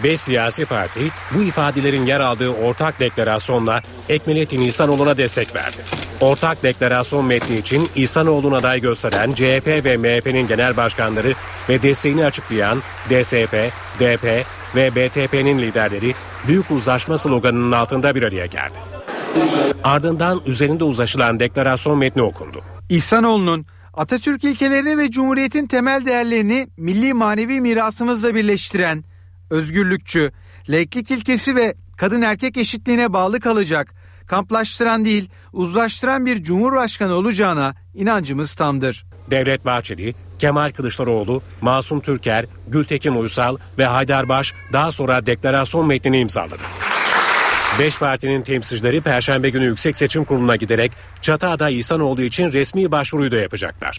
[0.02, 1.00] Beş siyasi parti
[1.34, 5.76] bu ifadelerin yer aldığı ortak deklarasyonla Ekmelettin İhsanoğlu'na destek verdi.
[6.20, 11.34] Ortak deklarasyon metni için İhsanoğlu'na aday gösteren CHP ve MHP'nin genel başkanları
[11.68, 12.78] ve desteğini açıklayan
[13.10, 13.70] DSP,
[14.00, 16.14] DP ve BTP'nin liderleri
[16.48, 18.78] büyük uzlaşma sloganının altında bir araya geldi.
[19.84, 22.62] Ardından üzerinde uzlaşılan deklarasyon metni okundu.
[22.88, 29.04] İhsanoğlu'nun Atatürk ilkelerini ve Cumhuriyet'in temel değerlerini milli manevi mirasımızla birleştiren,
[29.50, 30.32] özgürlükçü,
[30.68, 33.94] laiklik ilkesi ve kadın erkek eşitliğine bağlı kalacak,
[34.26, 39.06] kamplaştıran değil uzlaştıran bir cumhurbaşkanı olacağına inancımız tamdır.
[39.30, 46.62] Devlet Bahçeli, Kemal Kılıçdaroğlu, Masum Türker, Gültekin Uysal ve Haydarbaş daha sonra deklarasyon metnini imzaladı.
[47.78, 50.92] Beş partinin temsilcileri Perşembe günü Yüksek Seçim Kurulu'na giderek
[51.22, 53.98] çatı aday İhsanoğlu için resmi başvuruyu da yapacaklar.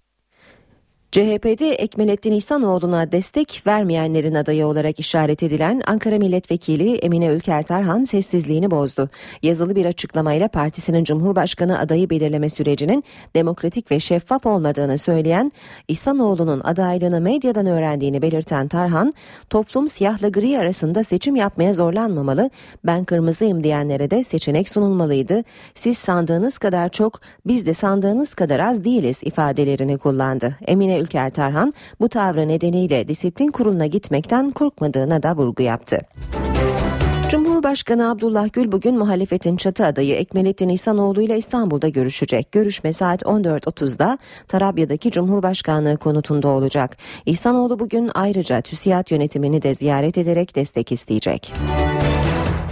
[1.12, 8.72] CHP'de Ekmelettin İhsanoğlu'na destek vermeyenlerin adayı olarak işaret edilen Ankara Milletvekili Emine Ülker Tarhan sessizliğini
[8.72, 9.10] bozdu.
[9.44, 13.04] Yazılı bir açıklamayla partisinin Cumhurbaşkanı adayı belirleme sürecinin
[13.36, 15.52] demokratik ve şeffaf olmadığını söyleyen
[15.88, 19.14] İhsanoğlu'nun adaylığını medyadan öğrendiğini belirten Tarhan,
[19.50, 22.50] toplum siyahla gri arasında seçim yapmaya zorlanmamalı,
[22.86, 25.44] ben kırmızıyım diyenlere de seçenek sunulmalıydı,
[25.76, 30.56] siz sandığınız kadar çok, biz de sandığınız kadar az değiliz ifadelerini kullandı.
[30.68, 36.02] Emine Ülker Tarhan bu tavrı nedeniyle disiplin kuruluna gitmekten korkmadığına da vurgu yaptı.
[37.30, 42.52] Cumhurbaşkanı Abdullah Gül bugün muhalefetin çatı adayı Ekmelettin İhsanoğlu ile İstanbul'da görüşecek.
[42.52, 44.18] Görüşme saat 14.30'da
[44.48, 46.98] Tarabya'daki Cumhurbaşkanlığı konutunda olacak.
[47.26, 51.54] İhsanoğlu bugün ayrıca TÜSİAD yönetimini de ziyaret ederek destek isteyecek.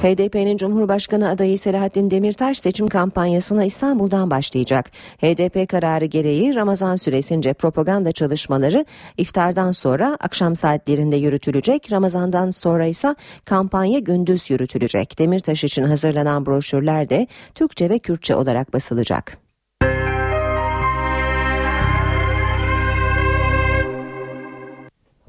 [0.04, 4.92] HDP'nin Cumhurbaşkanı adayı Selahattin Demirtaş seçim kampanyasına İstanbul'dan başlayacak.
[5.18, 8.86] HDP kararı gereği Ramazan süresince propaganda çalışmaları
[9.18, 11.92] iftardan sonra akşam saatlerinde yürütülecek.
[11.92, 15.20] Ramazandan sonra ise kampanya gündüz yürütülecek.
[15.20, 19.43] Demirtaş için hazırlanan broşürler de Türkçe ve Kürtçe olarak basılacak.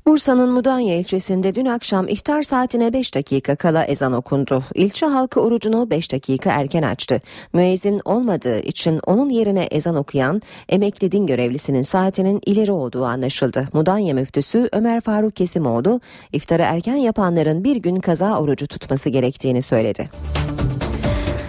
[0.06, 4.64] Bursa'nın Mudanya ilçesinde dün akşam iftar saatine 5 dakika kala ezan okundu.
[4.74, 7.20] İlçe halkı orucunu 5 dakika erken açtı.
[7.52, 13.68] Müezzin olmadığı için onun yerine ezan okuyan emekli din görevlisinin saatinin ileri olduğu anlaşıldı.
[13.72, 16.00] Mudanya müftüsü Ömer Faruk Kesimoğlu
[16.32, 20.10] iftarı erken yapanların bir gün kaza orucu tutması gerektiğini söyledi.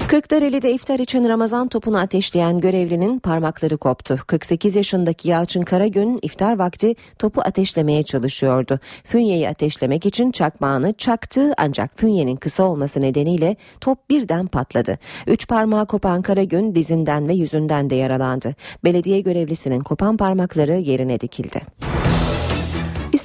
[0.07, 4.19] Kırklareli'de iftar için Ramazan topunu ateşleyen görevlinin parmakları koptu.
[4.27, 8.79] 48 yaşındaki Yalçın Karagün iftar vakti topu ateşlemeye çalışıyordu.
[9.03, 14.99] Fünyeyi ateşlemek için çakmağını çaktı ancak fünyenin kısa olması nedeniyle top birden patladı.
[15.27, 18.55] Üç parmağı kopan Karagün dizinden ve yüzünden de yaralandı.
[18.83, 21.61] Belediye görevlisinin kopan parmakları yerine dikildi.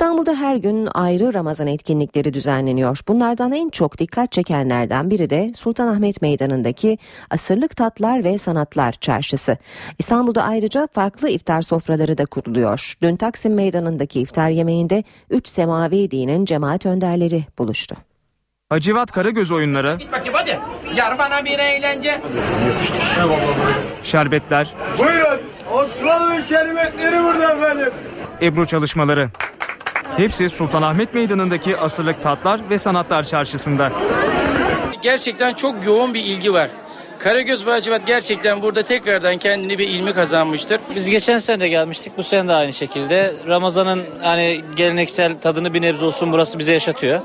[0.01, 2.99] İstanbul'da her gün ayrı Ramazan etkinlikleri düzenleniyor.
[3.09, 6.99] Bunlardan en çok dikkat çekenlerden biri de Sultanahmet Meydanı'ndaki
[7.31, 9.59] Asırlık Tatlar ve Sanatlar Çarşısı.
[9.99, 12.95] İstanbul'da ayrıca farklı iftar sofraları da kuruluyor.
[13.03, 17.97] Dün Taksim Meydanı'ndaki iftar yemeğinde 3 semavi dinin cemaat önderleri buluştu.
[18.69, 20.59] Hacivat Karagöz oyunları, Git bakayım hadi.
[20.97, 22.21] Yar bana bir eğlence.
[24.03, 25.41] şerbetler, Buyurun.
[25.73, 27.89] Osmanlı şerbetleri burada efendim.
[28.43, 29.31] Ebru çalışmaları.
[30.21, 33.93] Hepsi Sultanahmet Meydanı'ndaki Asırlık Tatlar ve Sanatlar Çarşısı'nda.
[35.03, 36.69] Gerçekten çok yoğun bir ilgi var.
[37.19, 40.81] Karagöz Bağcıvat gerçekten burada tekrardan kendini bir ilmi kazanmıştır.
[40.97, 42.17] Biz geçen sene de gelmiştik.
[42.17, 43.35] Bu sene de aynı şekilde.
[43.49, 47.21] Ramazan'ın hani geleneksel tadını bir nebze olsun burası bize yaşatıyor.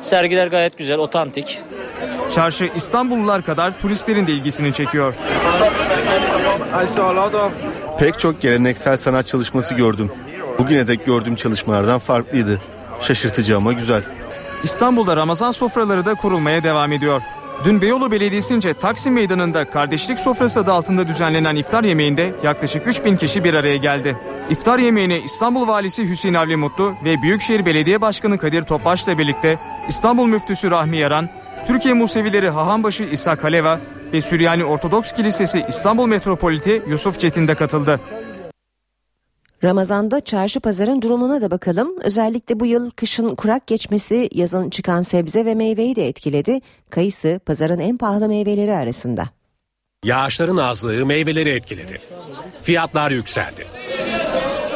[0.00, 1.60] Sergiler gayet güzel, otantik.
[2.34, 5.14] Çarşı İstanbullular kadar turistlerin de ilgisini çekiyor.
[7.98, 10.10] Pek çok geleneksel sanat çalışması gördüm.
[10.58, 12.60] Bugüne dek gördüğüm çalışmalardan farklıydı.
[13.00, 14.02] Şaşırtıcı ama güzel.
[14.62, 17.22] İstanbul'da Ramazan sofraları da kurulmaya devam ediyor.
[17.64, 23.44] Dün Beyoğlu Belediyesi'nce Taksim Meydanı'nda kardeşlik sofrası adı altında düzenlenen iftar yemeğinde yaklaşık 3000 kişi
[23.44, 24.16] bir araya geldi.
[24.50, 30.26] İftar yemeğine İstanbul Valisi Hüseyin Avli Mutlu ve Büyükşehir Belediye Başkanı Kadir Topbaş'la birlikte İstanbul
[30.26, 31.28] Müftüsü Rahmi Yaran,
[31.66, 33.80] Türkiye Musevileri Hahanbaşı İsa Kaleva
[34.12, 38.00] ve Süryani Ortodoks Kilisesi İstanbul Metropoliti Yusuf Çetin de katıldı.
[39.64, 42.00] Ramazanda çarşı pazarın durumuna da bakalım.
[42.00, 46.60] Özellikle bu yıl kışın kurak geçmesi yazın çıkan sebze ve meyveyi de etkiledi.
[46.90, 49.24] Kayısı pazarın en pahalı meyveleri arasında.
[50.04, 52.00] Yağışların azlığı meyveleri etkiledi.
[52.62, 53.66] Fiyatlar yükseldi.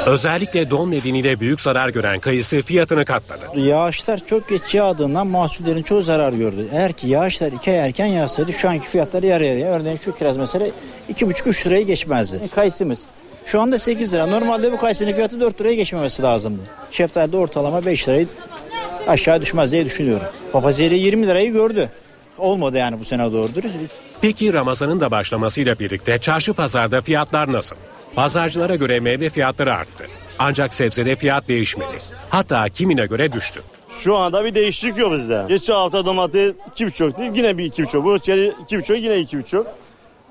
[0.07, 3.61] Özellikle don nedeniyle büyük zarar gören kayısı fiyatını katladı.
[3.61, 6.69] Yağışlar çok geç yağdığından mahsullerin çoğu zarar gördü.
[6.73, 9.73] Eğer ki yağışlar iki ay erken yağsaydı şu anki fiyatları yarı yarıya.
[9.73, 10.67] Örneğin şu kiraz mesela
[11.15, 12.49] 2,5-3 lirayı geçmezdi.
[12.55, 13.07] Kayısımız
[13.47, 14.27] şu anda 8 lira.
[14.27, 16.61] Normalde bu kayısının fiyatı 4 liraya geçmemesi lazımdı.
[16.91, 18.27] Şeftali de ortalama 5 lirayı
[19.09, 20.27] aşağı düşmez diye düşünüyorum.
[20.53, 21.89] Papazya'da 20 lirayı gördü.
[22.39, 23.77] Olmadı yani bu sene doğru dürüst.
[24.21, 27.77] Peki Ramazan'ın da başlamasıyla birlikte çarşı pazarda fiyatlar nasıl?
[28.15, 30.07] Pazarcılara göre meyve fiyatları arttı.
[30.39, 32.03] Ancak sebzede fiyat değişmedi.
[32.31, 33.63] Hatta kimine göre düştü.
[34.01, 35.45] Şu anda bir değişiklik yok bizde.
[35.49, 38.05] Geçen hafta domates 2,5 değil yine bir 2,5.
[38.05, 39.65] Bu içeri 2,5 yine 2,5.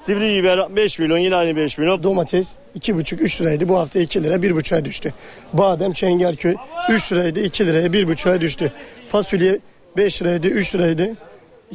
[0.02, 2.04] Sivri biber 5 milyon yine aynı 5 milyon.
[2.04, 3.70] Domates 2,5-3 liraydı.
[3.70, 5.14] Bu hafta 2 lira 1,5'a düştü.
[5.54, 6.56] Badem Çengelköy
[6.90, 8.72] 3 liraydı 2 liraya 1,5'a düştü.
[9.08, 9.60] Fasulye
[9.98, 11.16] 5 liraydı 3 liraydı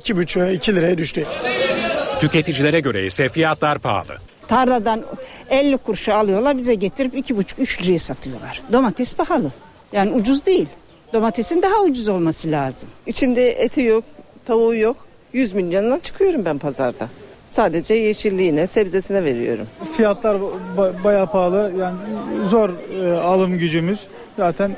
[0.00, 1.26] 2,5'a 2 liraya düştü.
[2.20, 4.18] Tüketicilere göre ise fiyatlar pahalı.
[4.48, 5.04] Tarladan
[5.50, 8.62] 50 kuruşa alıyorlar bize getirip 2,5-3 liraya satıyorlar.
[8.72, 9.52] Domates pahalı.
[9.92, 10.68] Yani ucuz değil.
[11.12, 12.88] Domatesin daha ucuz olması lazım.
[13.06, 14.04] İçinde eti yok,
[14.46, 14.96] tavuğu yok.
[15.32, 17.08] 100 milyondan çıkıyorum ben pazarda.
[17.48, 19.66] Sadece yeşilliğine, sebzesine veriyorum.
[19.96, 20.36] Fiyatlar
[20.76, 21.72] ba- bayağı pahalı.
[21.78, 21.96] Yani
[22.48, 22.70] zor
[23.04, 24.00] e, alım gücümüz.
[24.36, 24.76] Zaten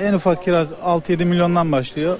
[0.00, 2.18] en ufak kiraz 6-7 milyondan başlıyor.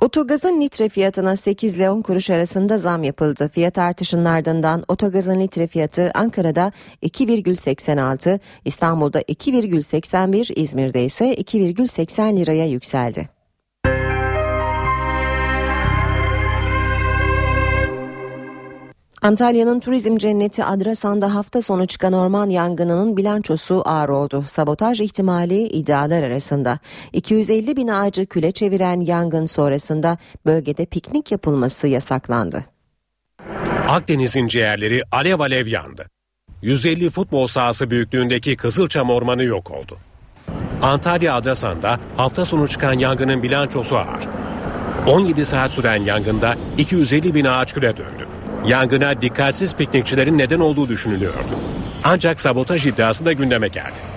[0.00, 3.50] Otogazın litre fiyatına 8 ile 10 kuruş arasında zam yapıldı.
[3.54, 13.28] Fiyat artışının ardından otogazın litre fiyatı Ankara'da 2,86, İstanbul'da 2,81, İzmir'de ise 2,80 liraya yükseldi.
[19.24, 24.44] Antalya'nın turizm cenneti Adrasan'da hafta sonu çıkan orman yangınının bilançosu ağır oldu.
[24.48, 26.78] Sabotaj ihtimali iddialar arasında.
[27.12, 32.64] 250 bin ağacı küle çeviren yangın sonrasında bölgede piknik yapılması yasaklandı.
[33.88, 36.06] Akdeniz'in ciğerleri alev alev yandı.
[36.62, 39.98] 150 futbol sahası büyüklüğündeki Kızılçam Ormanı yok oldu.
[40.82, 44.28] Antalya Adrasan'da hafta sonu çıkan yangının bilançosu ağır.
[45.06, 48.33] 17 saat süren yangında 250 bin ağaç küle döndü.
[48.66, 51.38] Yangına dikkatsiz piknikçilerin neden olduğu düşünülüyordu.
[52.04, 54.14] Ancak sabotaj iddiası da gündeme geldi.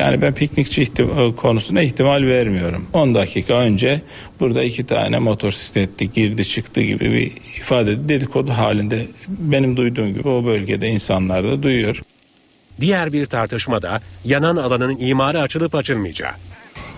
[0.00, 2.86] Yani ben piknikçi ihtim- konusuna ihtimal vermiyorum.
[2.92, 4.00] 10 dakika önce
[4.40, 10.44] burada iki tane motosikletli girdi çıktı gibi bir ifade dedikodu halinde benim duyduğum gibi o
[10.44, 12.02] bölgede insanlar da duyuyor.
[12.80, 16.32] Diğer bir tartışma da yanan alanın imara açılıp açılmayacağı.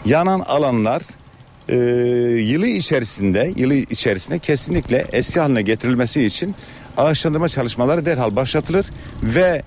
[0.04, 1.02] Yanan alanlar
[1.68, 1.76] e,
[2.42, 6.54] yılı içerisinde yılı içerisinde kesinlikle eski haline getirilmesi için
[6.96, 8.86] ağaçlandırma çalışmaları derhal başlatılır
[9.22, 9.62] ve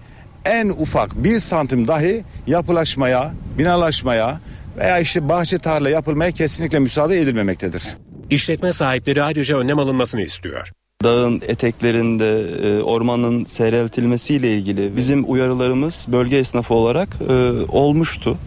[0.46, 4.40] en ufak bir santim dahi yapılaşmaya, binalaşmaya
[4.78, 7.84] veya işte bahçe tarla yapılmaya kesinlikle müsaade edilmemektedir.
[8.30, 10.72] İşletme sahipleri ayrıca önlem alınmasını istiyor.
[11.04, 17.34] Dağın eteklerinde e, ormanın seyreltilmesiyle ilgili bizim uyarılarımız bölge esnafı olarak e,
[17.72, 18.38] olmuştu.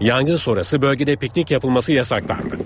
[0.00, 2.58] Yangın sonrası bölgede piknik yapılması yasaklandı.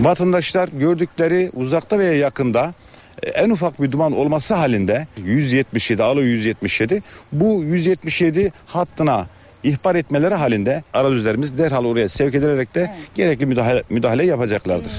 [0.00, 2.74] Vatandaşlar gördükleri uzakta veya yakında
[3.22, 7.02] en ufak bir duman olması halinde 177 alo 177
[7.32, 9.26] bu 177 hattına
[9.62, 14.92] ihbar etmeleri halinde arayüzlerimiz derhal oraya sevk edilerek de gerekli müdahale, müdahale yapacaklardır.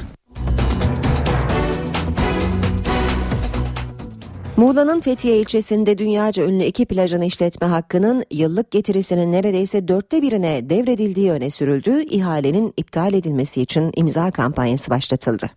[4.57, 11.31] Muğla'nın Fethiye ilçesinde dünyaca ünlü iki plajın işletme hakkının yıllık getirisinin neredeyse dörtte birine devredildiği
[11.31, 12.03] öne sürüldü.
[12.03, 15.49] İhalenin iptal edilmesi için imza kampanyası başlatıldı.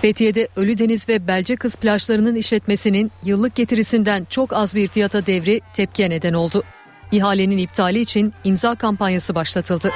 [0.00, 6.32] Fethiye'de Ölüdeniz ve Belcekız plajlarının işletmesinin yıllık getirisinden çok az bir fiyata devri tepkiye neden
[6.32, 6.62] oldu.
[7.12, 9.90] İhalenin iptali için imza kampanyası başlatıldı.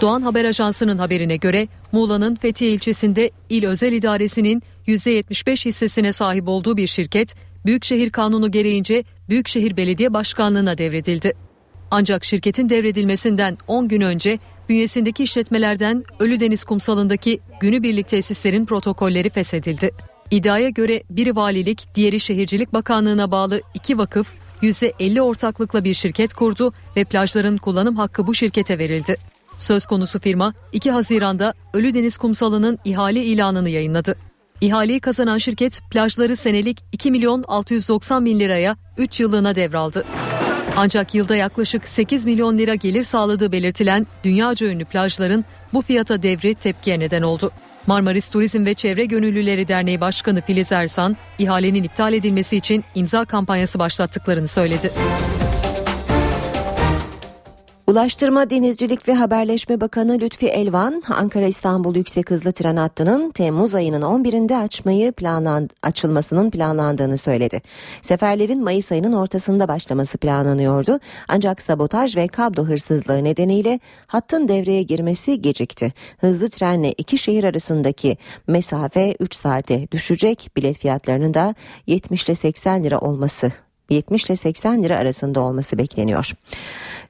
[0.00, 6.76] Doğan Haber Ajansı'nın haberine göre Muğla'nın Fethiye ilçesinde il özel idaresinin %75 hissesine sahip olduğu
[6.76, 7.34] bir şirket,
[7.66, 11.32] Büyükşehir Kanunu gereğince Büyükşehir Belediye Başkanlığı'na devredildi.
[11.90, 14.38] Ancak şirketin devredilmesinden 10 gün önce
[14.68, 19.90] bünyesindeki işletmelerden Ölüdeniz kumsalındaki günübirlik tesislerin protokolleri feshedildi.
[20.30, 24.28] İddiaya göre biri valilik, diğeri Şehircilik Bakanlığı'na bağlı iki vakıf
[24.62, 29.16] %50 ortaklıkla bir şirket kurdu ve plajların kullanım hakkı bu şirkete verildi.
[29.58, 34.16] Söz konusu firma 2 Haziran'da Ölüdeniz Kumsalı'nın ihale ilanını yayınladı.
[34.60, 40.04] İhaleyi kazanan şirket plajları senelik 2 milyon 690 bin liraya 3 yıllığına devraldı.
[40.76, 46.54] Ancak yılda yaklaşık 8 milyon lira gelir sağladığı belirtilen dünyaca ünlü plajların bu fiyata devri
[46.54, 47.50] tepkiye neden oldu.
[47.86, 53.78] Marmaris Turizm ve Çevre Gönüllüleri Derneği Başkanı Filiz Ersan, ihalenin iptal edilmesi için imza kampanyası
[53.78, 54.90] başlattıklarını söyledi.
[57.86, 64.56] Ulaştırma, Denizcilik ve Haberleşme Bakanı Lütfi Elvan, Ankara-İstanbul Yüksek Hızlı Tren Hattı'nın Temmuz ayının 11'inde
[64.56, 67.62] açmayı planlan açılmasının planlandığını söyledi.
[68.02, 70.98] Seferlerin Mayıs ayının ortasında başlaması planlanıyordu.
[71.28, 75.92] Ancak sabotaj ve kablo hırsızlığı nedeniyle hattın devreye girmesi gecikti.
[76.18, 80.50] Hızlı trenle iki şehir arasındaki mesafe 3 saate düşecek.
[80.56, 81.54] Bilet fiyatlarının da
[81.86, 83.52] 70 ile 80 lira olması
[83.90, 86.32] 70 ile 80 lira arasında olması bekleniyor.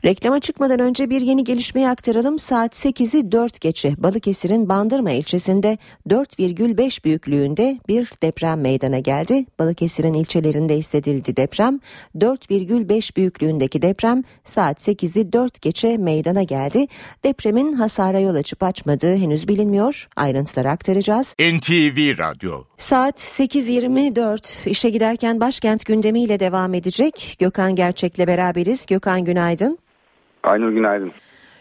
[0.04, 2.38] Reklama çıkmadan önce bir yeni gelişmeyi aktaralım.
[2.38, 9.46] Saat 8'i 4 geçe Balıkesir'in Bandırma ilçesinde 4,5 büyüklüğünde bir deprem meydana geldi.
[9.58, 11.80] Balıkesir'in ilçelerinde hissedildi deprem.
[12.16, 16.86] 4,5 büyüklüğündeki deprem saat 8'i 4 geçe meydana geldi.
[17.24, 20.08] Depremin hasara yol açıp açmadığı henüz bilinmiyor.
[20.16, 21.34] Ayrıntıları aktaracağız.
[21.40, 27.36] NTV Radyo Saat 8.24 işe giderken başkent gündemiyle devam edecek.
[27.38, 28.86] Gökhan Gerçek'le beraberiz.
[28.86, 29.78] Gökhan günaydın.
[30.42, 31.12] Aynur günaydın.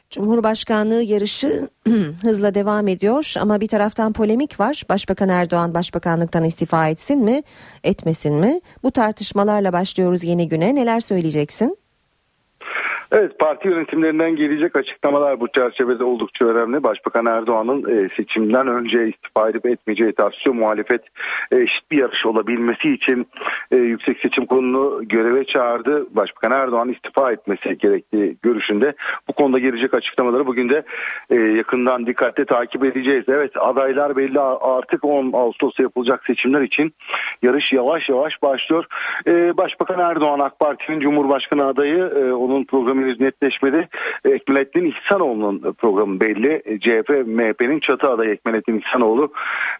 [0.09, 1.69] Cumhurbaşkanlığı yarışı
[2.23, 4.83] hızla devam ediyor ama bir taraftan polemik var.
[4.89, 7.43] Başbakan Erdoğan başbakanlıktan istifa etsin mi,
[7.83, 8.61] etmesin mi?
[8.83, 10.75] Bu tartışmalarla başlıyoruz yeni güne.
[10.75, 11.77] Neler söyleyeceksin?
[13.15, 16.83] Evet parti yönetimlerinden gelecek açıklamalar bu çerçevede oldukça önemli.
[16.83, 20.55] Başbakan Erdoğan'ın e, seçimden önce istifa edip etmeyeceği tartışıyor.
[20.55, 21.01] Muhalefet
[21.51, 23.27] e, eşit bir yarış olabilmesi için
[23.71, 26.15] e, Yüksek Seçim Kurulu'nu göreve çağırdı.
[26.15, 28.93] Başbakan Erdoğan istifa etmesi gerektiği görüşünde.
[29.27, 30.83] Bu konuda gelecek açıklamaları bugün de
[31.35, 33.23] yakından dikkatle takip edeceğiz.
[33.27, 36.93] Evet adaylar belli artık 10 Ağustos'ta yapılacak seçimler için
[37.41, 38.85] yarış yavaş yavaş başlıyor.
[39.57, 42.05] Başbakan Erdoğan AK Parti'nin Cumhurbaşkanı adayı
[42.35, 43.89] onun programı henüz netleşmedi.
[44.25, 46.79] Ekmelettin İhsanoğlu'nun programı belli.
[46.79, 49.31] CHP, MHP'nin çatı adayı Ekmelettin İhsanoğlu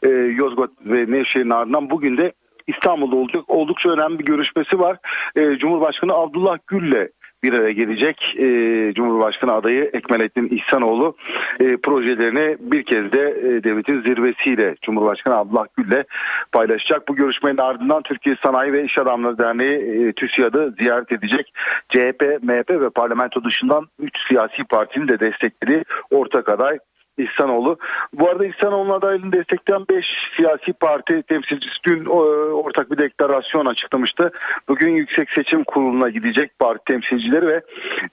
[0.04, 2.34] e, Yozgat ve Nevşehir'in ardından bugün de
[2.68, 4.98] İstanbul'da olacak oldukça önemli bir görüşmesi var.
[5.36, 7.08] E, Cumhurbaşkanı Abdullah Gül'le
[7.44, 8.46] bir araya gelecek e,
[8.94, 11.16] Cumhurbaşkanı adayı Ekmelettin İhsanoğlu
[11.60, 16.04] e, projelerini bir kez de e, devletin zirvesiyle Cumhurbaşkanı Abdullah Gül'le
[16.52, 17.08] paylaşacak.
[17.08, 21.54] Bu görüşmenin ardından Türkiye Sanayi ve İş Adamları Derneği e, TÜSİAD'ı ziyaret edecek.
[21.90, 26.78] CHP, MHP ve parlamento dışından 3 siyasi partinin de desteklediği ortak aday
[27.18, 27.78] İhsanoğlu.
[28.14, 30.06] Bu arada İhsanoğlu'nun adaylığını destekleyen 5
[30.36, 34.32] siyasi parti temsilcisi dün ortak bir deklarasyon açıklamıştı.
[34.68, 37.62] Bugün Yüksek Seçim Kurulu'na gidecek parti temsilcileri ve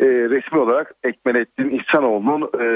[0.00, 2.66] e, resmi olarak Ekmelettin İhsanoğlu'nun e,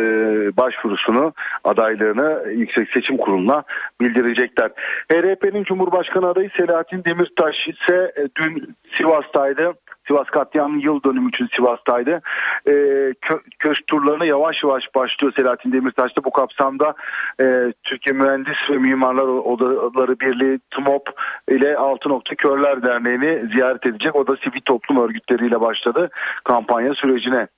[0.57, 1.33] başvurusunu,
[1.65, 3.63] adaylığını Yüksek Seçim Kurulu'na
[4.01, 4.71] bildirecekler.
[5.13, 9.73] HDP'nin Cumhurbaşkanı adayı Selahattin Demirtaş ise e, dün Sivas'taydı.
[10.07, 12.21] Sivas katliamı yıl dönümü için Sivas'taydı.
[12.67, 12.73] E,
[13.21, 16.25] kö, köşk turlarına yavaş yavaş başlıyor Selahattin Demirtaş'ta.
[16.25, 16.95] Bu kapsamda
[17.41, 21.11] e, Türkiye Mühendis ve Mimarlar Odaları Birliği TMOP
[21.49, 24.17] ile Altı Nokta Körler Derneği'ni ziyaret edecek.
[24.17, 26.11] O da sivil toplum örgütleriyle başladı
[26.45, 27.49] kampanya sürecine.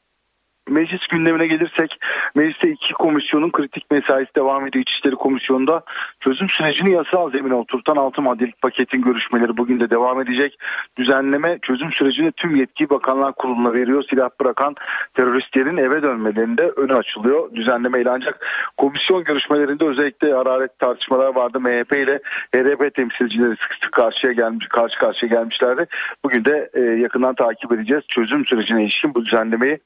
[0.70, 2.00] Meclis gündemine gelirsek
[2.34, 4.82] mecliste iki komisyonun kritik mesaisi devam ediyor.
[4.82, 5.82] İçişleri Komisyonu'nda
[6.20, 10.58] çözüm sürecini yasal zemine oturtan altı maddelik paketin görüşmeleri bugün de devam edecek.
[10.98, 14.04] Düzenleme çözüm sürecini tüm yetki Bakanlar Kurulu'na veriyor.
[14.10, 14.74] Silah bırakan
[15.14, 17.54] teröristlerin eve dönmelerinde önü açılıyor.
[17.54, 18.46] Düzenlemeyle ancak
[18.76, 21.60] komisyon görüşmelerinde özellikle hararet tartışmalar vardı.
[21.60, 22.20] MHP ile
[22.54, 25.86] HDP temsilcileri sık sık karşıya gelmiş, karşı karşıya gelmişlerdi.
[26.24, 28.04] Bugün de e, yakından takip edeceğiz.
[28.08, 29.78] Çözüm sürecine ilişkin bu düzenlemeyi.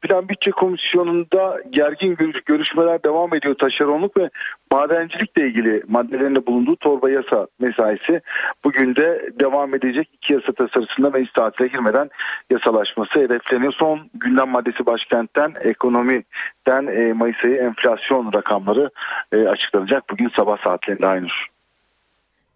[0.00, 2.16] Plan Bütçe Komisyonu'nda gergin
[2.46, 3.54] görüşmeler devam ediyor.
[3.54, 4.30] Taşeronluk ve
[4.72, 8.20] madencilikle ilgili maddelerinde bulunduğu torba yasa mesaisi
[8.64, 10.08] bugün de devam edecek.
[10.12, 12.10] iki yasa tasarısında meclis tatile girmeden
[12.50, 13.72] yasalaşması hedefleniyor.
[13.72, 18.90] Son gündem maddesi başkentten ekonomiden e, Mayıs ayı enflasyon rakamları
[19.32, 20.10] e, açıklanacak.
[20.10, 21.46] Bugün sabah saatlerinde Aynur.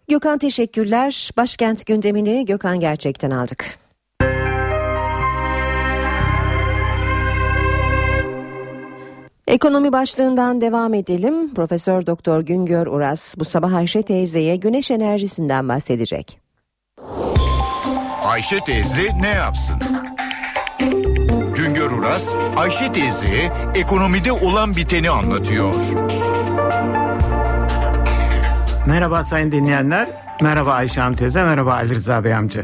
[0.09, 1.29] Gökhan teşekkürler.
[1.37, 3.88] Başkent gündemini Gökhan Gerçek'ten aldık.
[9.49, 11.53] Ekonomi başlığından devam edelim.
[11.53, 16.39] Profesör Doktor Güngör Uras bu sabah Ayşe teyzeye güneş enerjisinden bahsedecek.
[18.23, 19.75] Ayşe teyze ne yapsın?
[21.55, 25.73] Güngör Uras, Ayşe teyzeye ekonomide olan biteni anlatıyor.
[28.87, 30.09] Merhaba sayın dinleyenler.
[30.41, 32.63] Merhaba Ayşe Hanım teyze, merhaba Ali Rıza Bey amca.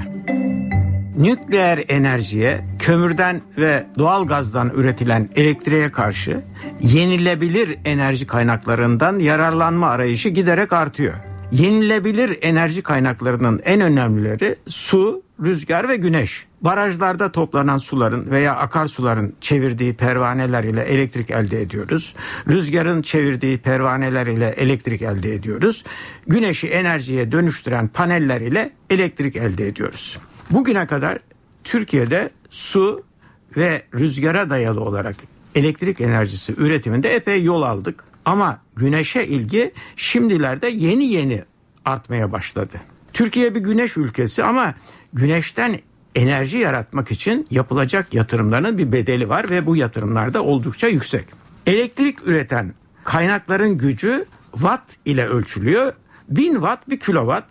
[1.18, 6.44] Nükleer enerjiye, kömürden ve doğal gazdan üretilen elektriğe karşı
[6.82, 11.14] yenilebilir enerji kaynaklarından yararlanma arayışı giderek artıyor.
[11.52, 16.46] Yenilebilir enerji kaynaklarının en önemlileri su, rüzgar ve güneş.
[16.62, 22.16] Barajlarda toplanan suların veya akarsuların çevirdiği pervaneler ile elektrik elde ediyoruz.
[22.50, 25.84] Rüzgarın çevirdiği pervaneler ile elektrik elde ediyoruz.
[26.28, 30.18] Güneşi enerjiye dönüştüren paneller ile elektrik elde ediyoruz.
[30.52, 31.20] Bugüne kadar
[31.64, 33.04] Türkiye'de su
[33.58, 35.16] ve rüzgara dayalı olarak
[35.56, 38.04] elektrik enerjisi üretiminde epey yol aldık.
[38.26, 41.44] Ama güneşe ilgi şimdilerde yeni yeni
[41.86, 42.82] artmaya başladı.
[43.14, 44.74] Türkiye bir güneş ülkesi ama
[45.14, 45.80] güneşten
[46.16, 51.26] enerji yaratmak için yapılacak yatırımların bir bedeli var ve bu yatırımlar da oldukça yüksek.
[51.66, 52.74] Elektrik üreten
[53.04, 55.94] kaynakların gücü watt ile ölçülüyor.
[56.30, 57.46] 1000 watt bir kilowatt.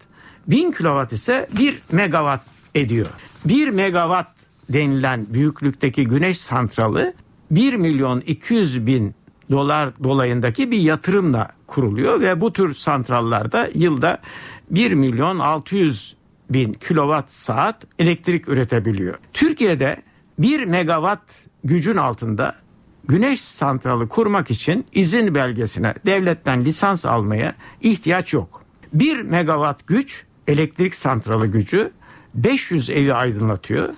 [0.48, 3.06] 1000 kilowatt ise 1 megawatt ediyor.
[3.44, 4.28] 1 megawatt
[4.68, 7.14] denilen büyüklükteki güneş santralı
[7.50, 9.14] 1 milyon 200 bin
[9.50, 14.18] dolar dolayındaki bir yatırımla kuruluyor ve bu tür santrallarda yılda
[14.70, 16.16] 1 milyon 600
[16.50, 19.18] bin kilowatt saat elektrik üretebiliyor.
[19.32, 20.02] Türkiye'de
[20.38, 22.54] 1 megawatt gücün altında
[23.08, 28.62] güneş santralı kurmak için izin belgesine devletten lisans almaya ihtiyaç yok.
[28.92, 31.92] 1 megawatt güç elektrik santralı gücü
[32.34, 33.94] 500 evi aydınlatıyor.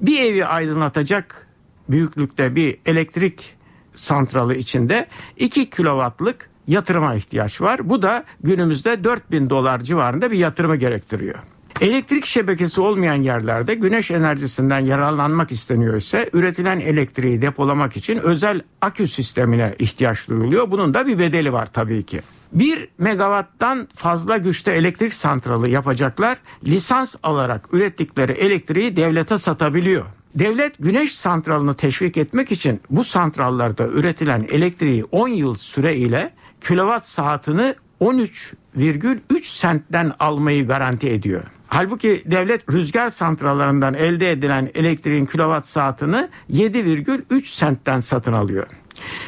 [0.00, 1.46] Bir evi aydınlatacak
[1.88, 3.54] büyüklükte bir elektrik
[3.94, 5.06] santralı içinde
[5.36, 7.88] 2 kilowattlık yatırıma ihtiyaç var.
[7.88, 11.38] Bu da günümüzde 4000 dolar civarında bir yatırımı gerektiriyor.
[11.80, 19.08] Elektrik şebekesi olmayan yerlerde güneş enerjisinden yararlanmak isteniyor ise üretilen elektriği depolamak için özel akü
[19.08, 20.70] sistemine ihtiyaç duyuluyor.
[20.70, 22.20] Bunun da bir bedeli var tabii ki.
[22.52, 30.04] 1 megawatttan fazla güçte elektrik santralı yapacaklar lisans alarak ürettikleri elektriği devlete satabiliyor.
[30.34, 37.08] Devlet güneş santralını teşvik etmek için bu santrallarda üretilen elektriği 10 yıl süre ile kilowatt
[37.08, 41.42] saatini 13,3 sentten almayı garanti ediyor.
[41.68, 48.66] Halbuki devlet rüzgar santrallarından elde edilen elektriğin kilowatt saatini 7,3 sentten satın alıyor.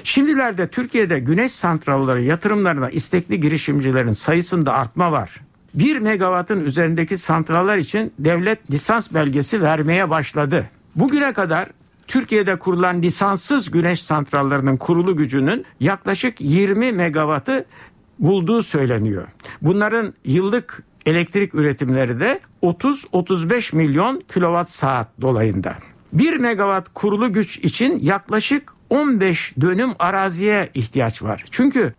[0.04, 5.40] Şimdilerde Türkiye'de güneş santralları yatırımlarına istekli girişimcilerin sayısında artma var.
[5.74, 10.70] 1 megawattın üzerindeki santraller için devlet lisans belgesi vermeye başladı.
[10.96, 11.68] Bugüne kadar
[12.06, 17.64] Türkiye'de kurulan lisanssız güneş santrallarının kurulu gücünün yaklaşık 20 megawattı
[18.18, 19.28] bulduğu söyleniyor.
[19.62, 25.76] Bunların yıllık elektrik üretimleri de 30-35 milyon kilowatt saat dolayında.
[26.12, 31.44] 1 megawatt kurulu güç için yaklaşık 15 dönüm araziye ihtiyaç var.
[31.50, 31.94] Çünkü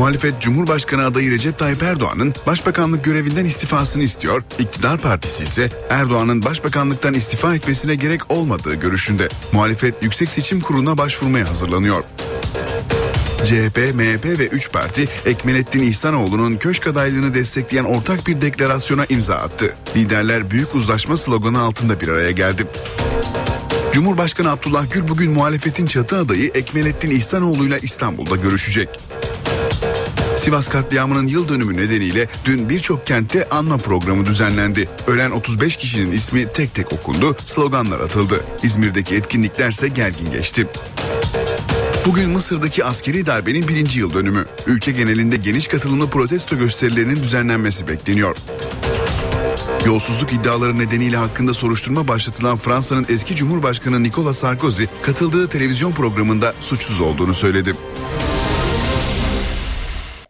[0.00, 4.42] Muhalefet Cumhurbaşkanı adayı Recep Tayyip Erdoğan'ın başbakanlık görevinden istifasını istiyor.
[4.58, 9.28] İktidar partisi ise Erdoğan'ın başbakanlıktan istifa etmesine gerek olmadığı görüşünde.
[9.52, 12.04] Muhalefet Yüksek Seçim Kurulu'na başvurmaya hazırlanıyor.
[13.44, 19.74] CHP, MHP ve 3 parti Ekmelettin İhsanoğlu'nun köşk adaylığını destekleyen ortak bir deklarasyona imza attı.
[19.96, 22.66] Liderler büyük uzlaşma sloganı altında bir araya geldi.
[23.92, 28.88] Cumhurbaşkanı Abdullah Gül bugün muhalefetin çatı adayı Ekmelettin İhsanoğlu'yla İstanbul'da görüşecek.
[30.40, 34.88] Sivas katliamının yıl dönümü nedeniyle dün birçok kentte anma programı düzenlendi.
[35.06, 38.44] Ölen 35 kişinin ismi tek tek okundu, sloganlar atıldı.
[38.62, 40.66] İzmir'deki etkinliklerse gergin geçti.
[42.06, 44.46] Bugün Mısır'daki askeri darbenin birinci yıl dönümü.
[44.66, 48.36] Ülke genelinde geniş katılımlı protesto gösterilerinin düzenlenmesi bekleniyor.
[49.86, 57.00] Yolsuzluk iddiaları nedeniyle hakkında soruşturma başlatılan Fransa'nın eski Cumhurbaşkanı Nicolas Sarkozy katıldığı televizyon programında suçsuz
[57.00, 57.74] olduğunu söyledi.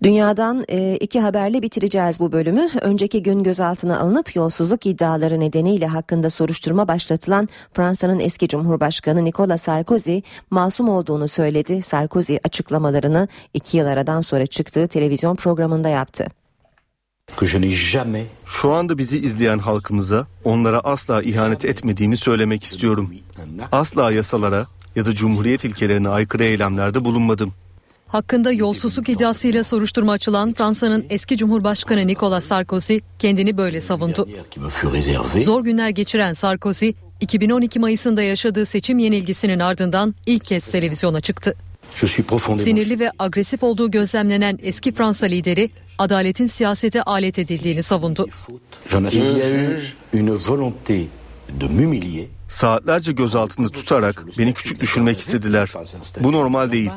[0.02, 2.68] Dünyadan e, iki haberle bitireceğiz bu bölümü.
[2.80, 10.18] Önceki gün gözaltına alınıp yolsuzluk iddiaları nedeniyle hakkında soruşturma başlatılan Fransa'nın eski Cumhurbaşkanı Nicolas Sarkozy
[10.50, 11.82] masum olduğunu söyledi.
[11.82, 16.26] Sarkozy açıklamalarını iki yıl aradan sonra çıktığı televizyon programında yaptı.
[18.46, 23.10] Şu anda bizi izleyen halkımıza onlara asla ihanet etmediğimi söylemek istiyorum.
[23.72, 27.52] Asla yasalara ya da cumhuriyet ilkelerine aykırı eylemlerde bulunmadım.
[28.10, 34.28] Hakkında yolsuzluk iddiasıyla soruşturma açılan Fransa'nın eski Cumhurbaşkanı Nicolas Sarkozy kendini böyle savundu.
[35.44, 36.90] Zor günler geçiren Sarkozy,
[37.20, 41.54] 2012 Mayıs'ında yaşadığı seçim yenilgisinin ardından ilk kez televizyona çıktı.
[42.58, 48.26] Sinirli ve agresif olduğu gözlemlenen eski Fransa lideri adaletin siyasete alet edildiğini savundu.
[52.48, 55.72] Saatlerce gözaltında tutarak beni küçük düşürmek istediler.
[56.20, 56.90] Bu normal değil.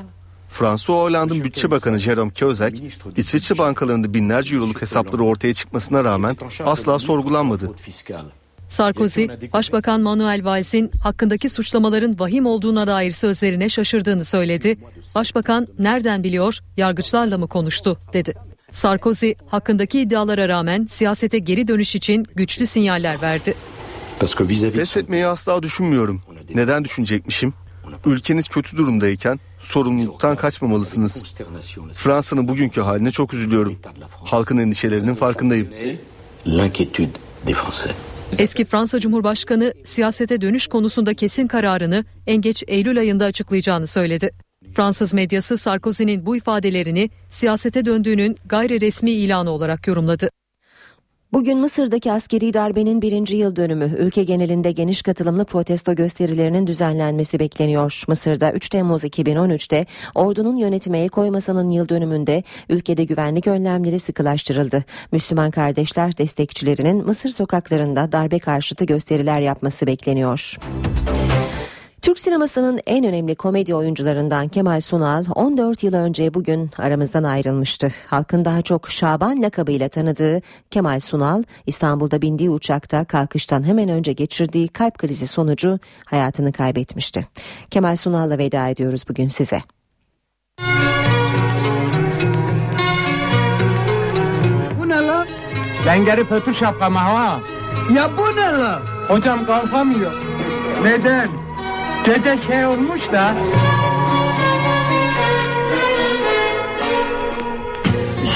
[0.54, 2.84] Fransa Hollande'ın bütçe bakanı Jerome Közek,
[3.18, 7.72] İsviçre bankalarında binlerce euroluk hesapları ortaya çıkmasına rağmen asla sorgulanmadı.
[8.68, 14.78] Sarkozy, Başbakan Manuel Valles'in hakkındaki suçlamaların vahim olduğuna dair sözlerine şaşırdığını söyledi.
[15.16, 18.34] Başbakan nereden biliyor, yargıçlarla mı konuştu dedi.
[18.72, 23.54] Sarkozy hakkındaki iddialara rağmen siyasete geri dönüş için güçlü sinyaller verdi.
[24.74, 26.22] Pes etmeyi asla düşünmüyorum.
[26.56, 27.54] Neden düşünecekmişim?
[28.06, 31.24] Ülkeniz kötü durumdayken sorumluluktan kaçmamalısınız.
[31.94, 33.76] Fransa'nın bugünkü haline çok üzülüyorum.
[34.24, 35.70] Halkın endişelerinin farkındayım.
[38.38, 44.32] Eski Fransa Cumhurbaşkanı siyasete dönüş konusunda kesin kararını en geç Eylül ayında açıklayacağını söyledi.
[44.76, 50.30] Fransız medyası Sarkozy'nin bu ifadelerini siyasete döndüğünün gayri resmi ilanı olarak yorumladı.
[51.34, 53.96] Bugün Mısır'daki askeri darbenin birinci yıl dönümü.
[53.98, 58.04] Ülke genelinde geniş katılımlı protesto gösterilerinin düzenlenmesi bekleniyor.
[58.08, 64.84] Mısır'da 3 Temmuz 2013'te ordunun yönetime el koymasının yıl dönümünde ülkede güvenlik önlemleri sıkılaştırıldı.
[65.12, 70.58] Müslüman kardeşler destekçilerinin Mısır sokaklarında darbe karşıtı gösteriler yapması bekleniyor.
[72.04, 77.92] Türk sinemasının en önemli komedi oyuncularından Kemal Sunal 14 yıl önce bugün aramızdan ayrılmıştı.
[78.08, 80.42] Halkın daha çok Şaban lakabıyla tanıdığı
[80.72, 87.28] Kemal Sunal İstanbul'da bindiği uçakta kalkıştan hemen önce geçirdiği kalp krizi sonucu hayatını kaybetmişti.
[87.72, 89.62] Kemal Sunal'la veda ediyoruz bugün size.
[94.80, 95.28] Bu ne lan?
[95.86, 97.40] Dengeri fötür şapkama ha.
[97.96, 98.82] Ya bu ne lan?
[99.08, 100.14] Hocam kalkamıyor.
[100.84, 101.53] Neden?
[102.06, 103.34] Gece şey olmuş da.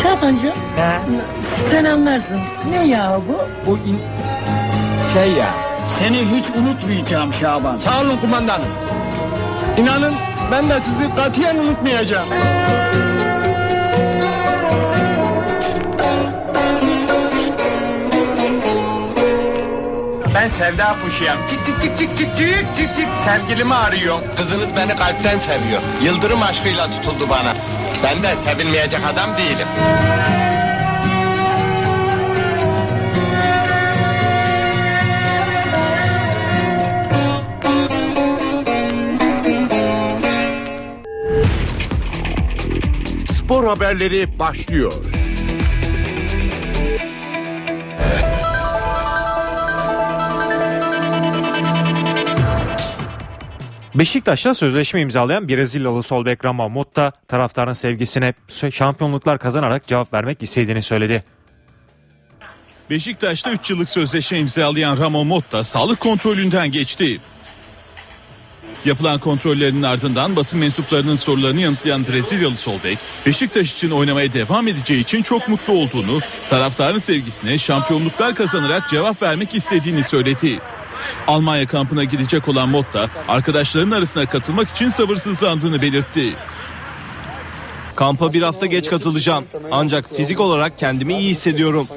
[0.04, 0.54] Şabancı.
[1.72, 2.40] Sen anlarsın.
[2.70, 3.70] Ne ya bu?
[3.72, 4.00] Bu in...
[5.14, 5.50] şey ya.
[5.88, 7.78] Seni hiç unutmayacağım Şaban.
[7.78, 8.68] Sağ olun kumandanım.
[9.78, 10.14] İnanın
[10.52, 12.28] ben de sizi katiyen unutmayacağım.
[20.38, 21.38] Ben sevda kuşuyum.
[21.50, 23.08] Çık çık çık çık çık çık çık çık.
[23.26, 24.20] Sevgilimi arıyor.
[24.36, 25.82] Kızınız beni kalpten seviyor.
[26.04, 27.56] Yıldırım aşkıyla tutuldu bana.
[28.04, 29.68] Ben de sevilmeyecek adam değilim.
[43.28, 44.94] Spor haberleri başlıyor.
[53.98, 58.34] Beşiktaş'la sözleşme imzalayan Brezilyalı sol bek Rama Motta taraftarın sevgisine
[58.72, 61.24] şampiyonluklar kazanarak cevap vermek istediğini söyledi.
[62.90, 67.20] Beşiktaş'ta 3 yıllık sözleşme imzalayan Ramon Motta sağlık kontrolünden geçti.
[68.86, 75.00] Yapılan kontrollerin ardından basın mensuplarının sorularını yanıtlayan Brezilyalı sol bek, Beşiktaş için oynamaya devam edeceği
[75.02, 76.20] için çok mutlu olduğunu,
[76.50, 80.60] taraftarın sevgisine şampiyonluklar kazanarak cevap vermek istediğini söyledi.
[81.28, 86.36] Almanya kampına gidecek olan Motta, arkadaşlarının arasına katılmak için sabırsızlandığını belirtti.
[87.96, 89.46] Kampa bir hafta geç katılacağım.
[89.72, 91.88] Ancak fizik olarak kendimi iyi hissediyorum.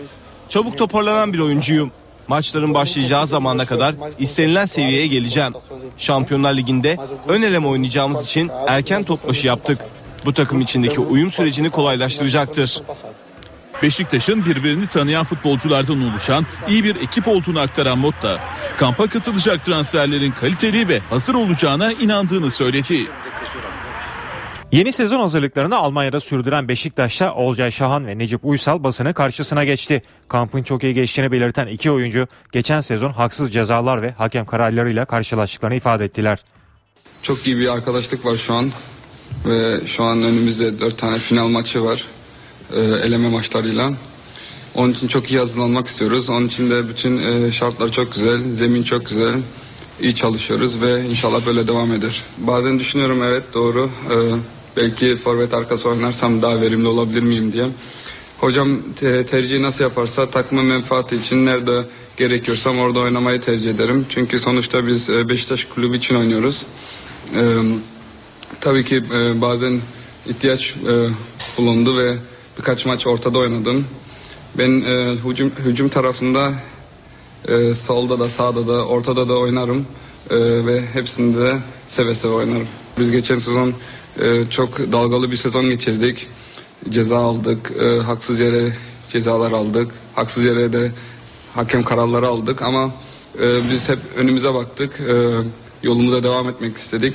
[0.48, 1.90] Çabuk toparlanan bir oyuncuyum.
[2.28, 5.52] Maçların başlayacağı zamana kadar istenilen seviyeye geleceğim.
[5.98, 6.96] Şampiyonlar Ligi'nde
[7.28, 9.78] ön eleme oynayacağımız için erken top yaptık.
[10.24, 12.82] Bu takım içindeki uyum sürecini kolaylaştıracaktır.
[13.82, 18.40] Beşiktaş'ın birbirini tanıyan futbolculardan oluşan iyi bir ekip olduğunu aktaran Motta,
[18.78, 23.06] kampa katılacak transferlerin kaliteli ve hazır olacağına inandığını söyledi.
[24.72, 30.02] Yeni sezon hazırlıklarını Almanya'da sürdüren Beşiktaş'ta Olcay Şahan ve Necip Uysal basını karşısına geçti.
[30.28, 35.76] Kampın çok iyi geçtiğini belirten iki oyuncu geçen sezon haksız cezalar ve hakem kararlarıyla karşılaştıklarını
[35.76, 36.38] ifade ettiler.
[37.22, 38.70] Çok iyi bir arkadaşlık var şu an
[39.46, 42.04] ve şu an önümüzde dört tane final maçı var
[42.76, 43.92] e, eleme maçlarıyla.
[44.74, 46.30] Onun için çok iyi hazırlanmak istiyoruz.
[46.30, 49.34] Onun için de bütün e, şartlar çok güzel, zemin çok güzel.
[50.00, 52.22] İyi çalışıyoruz ve inşallah böyle devam eder.
[52.38, 53.90] Bazen düşünüyorum evet doğru.
[54.10, 54.16] E,
[54.76, 57.66] belki forvet arkası oynarsam daha verimli olabilir miyim diye.
[58.38, 61.82] Hocam te- tercihi nasıl yaparsa takımın menfaati için nerede
[62.16, 64.06] gerekiyorsam orada oynamayı tercih ederim.
[64.08, 66.66] Çünkü sonuçta biz e, Beşiktaş kulübü için oynuyoruz.
[67.34, 67.42] E,
[68.60, 69.80] tabii ki e, bazen
[70.28, 71.08] ihtiyaç e,
[71.58, 72.16] bulundu ve
[72.60, 73.86] birkaç maç ortada oynadım.
[74.58, 76.52] Ben e, hücum, hücum tarafında
[77.48, 79.86] e, solda da sağda da ortada da oynarım
[80.30, 81.58] E, ve hepsinde de
[81.88, 82.68] seve seve oynarım.
[82.98, 83.72] Biz geçen sezon
[84.22, 86.26] e, çok dalgalı bir sezon geçirdik.
[86.90, 88.72] Ceza aldık, e, haksız yere
[89.08, 90.92] cezalar aldık, haksız yere de
[91.54, 92.90] hakem kararları aldık ama
[93.42, 95.14] e, biz hep önümüze baktık, e,
[95.82, 97.14] yolumuza devam etmek istedik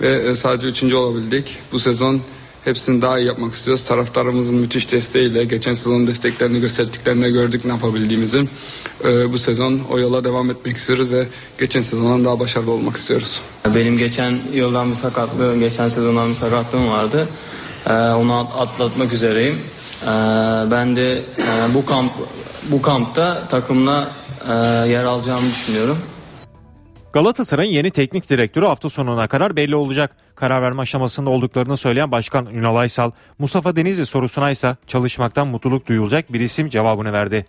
[0.00, 1.58] ve e, sadece üçüncü olabildik.
[1.72, 2.20] Bu sezon
[2.64, 3.84] hepsini daha iyi yapmak istiyoruz.
[3.84, 8.48] Taraftarımızın müthiş desteğiyle geçen sezon desteklerini gösterdiklerinde gördük ne yapabildiğimizi.
[9.04, 11.28] Ee, bu sezon o yola devam etmek istiyoruz ve
[11.58, 13.40] geçen sezondan daha başarılı olmak istiyoruz.
[13.74, 17.28] Benim geçen yıldan bir sakatlığım, geçen sezondan bir sakatlığım vardı.
[17.86, 19.54] Ee, onu atlatmak üzereyim.
[20.02, 20.06] Ee,
[20.70, 22.12] ben de e, bu kamp
[22.70, 24.10] bu kampta takımla
[24.48, 24.52] e,
[24.88, 25.98] yer alacağımı düşünüyorum.
[27.14, 30.16] Galatasaray'ın yeni teknik direktörü hafta sonuna kadar belli olacak.
[30.34, 36.32] Karar verme aşamasında olduklarını söyleyen Başkan Ünal Aysal, Mustafa Denizli sorusuna ise çalışmaktan mutluluk duyulacak
[36.32, 37.46] bir isim cevabını verdi.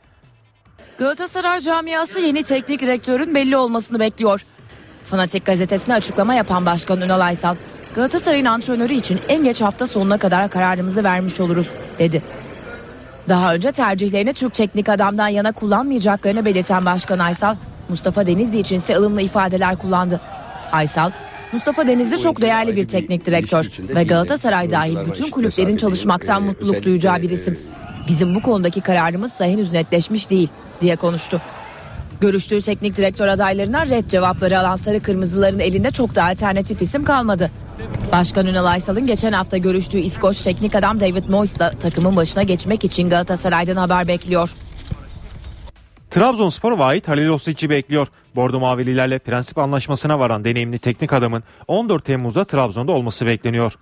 [0.99, 4.45] Galatasaray camiası yeni teknik direktörün belli olmasını bekliyor.
[5.05, 7.55] Fanatik gazetesine açıklama yapan Başkan Ünal Aysal,
[7.95, 11.67] Galatasaray'ın antrenörü için en geç hafta sonuna kadar kararımızı vermiş oluruz,
[11.99, 12.21] dedi.
[13.29, 17.55] Daha önce tercihlerini Türk teknik adamdan yana kullanmayacaklarını belirten Başkan Aysal,
[17.89, 20.21] Mustafa Denizli için ise ılımlı ifadeler kullandı.
[20.71, 21.11] Aysal,
[21.51, 27.21] Mustafa Denizli çok değerli bir teknik direktör ve Galatasaray dahil bütün kulüplerin çalışmaktan mutluluk duyacağı
[27.21, 27.59] bir isim.
[28.07, 30.49] Bizim bu konudaki kararımız da henüz netleşmiş değil
[30.81, 31.41] diye konuştu.
[32.21, 37.51] Görüştüğü teknik direktör adaylarına red cevapları alan sarı kırmızıların elinde çok da alternatif isim kalmadı.
[38.11, 42.85] Başkan Ünal Aysal'ın geçen hafta görüştüğü İskoç teknik adam David Moyes da takımın başına geçmek
[42.85, 44.55] için Galatasaray'dan haber bekliyor.
[46.15, 48.07] Trabzonspor Vahit Halilosic'i bekliyor.
[48.35, 53.73] Bordo Mavililerle prensip anlaşmasına varan deneyimli teknik adamın 14 Temmuz'da Trabzon'da olması bekleniyor.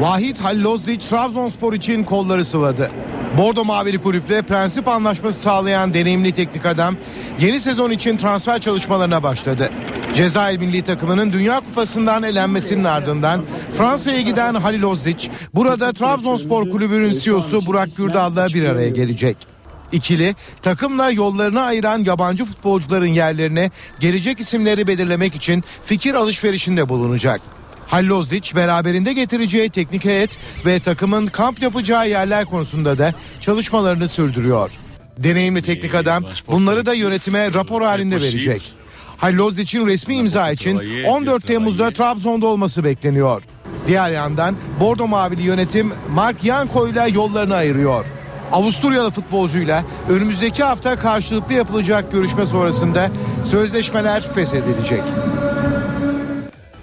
[0.00, 2.90] Vahit Halilostic Trabzonspor için kolları sıvadı.
[3.38, 6.96] Bordo Mavili kulüple prensip anlaşması sağlayan deneyimli teknik adam
[7.40, 9.70] yeni sezon için transfer çalışmalarına başladı.
[10.14, 13.44] Cezayir milli takımının Dünya Kupası'ndan elenmesinin ardından
[13.78, 19.49] Fransa'ya giden Halil Ozic burada Trabzonspor kulübünün CEO'su Burak Gürdal'la bir araya gelecek.
[19.92, 27.40] İkili takımla yollarını ayıran yabancı futbolcuların yerlerine gelecek isimleri belirlemek için fikir alışverişinde bulunacak.
[27.86, 30.30] Hallozic beraberinde getireceği teknik heyet
[30.66, 34.70] ve takımın kamp yapacağı yerler konusunda da çalışmalarını sürdürüyor.
[35.18, 38.72] Deneyimli teknik adam bunları da yönetime rapor halinde verecek.
[39.16, 43.42] Hallozic'in resmi imza için 14 Temmuz'da Trabzon'da olması bekleniyor.
[43.86, 48.04] Diğer yandan Bordo Mavili yönetim Mark Yanko ile yollarını ayırıyor.
[48.52, 53.10] Avusturyalı futbolcuyla önümüzdeki hafta karşılıklı yapılacak görüşme sonrasında
[53.44, 55.02] sözleşmeler feshedilecek.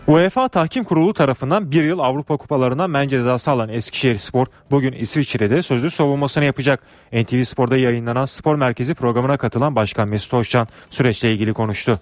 [0.07, 5.61] UEFA Tahkim Kurulu tarafından bir yıl Avrupa Kupalarına men cezası alan Eskişehir Spor bugün İsviçre'de
[5.61, 6.79] sözlü savunmasını yapacak.
[7.13, 11.99] NTV Spor'da yayınlanan Spor Merkezi programına katılan Başkan Mesut Hoşcan süreçle ilgili konuştu.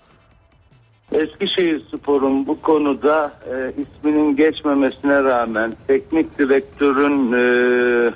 [1.11, 8.13] Eskişehir Spor'un bu konuda e, isminin geçmemesine rağmen teknik direktörün e,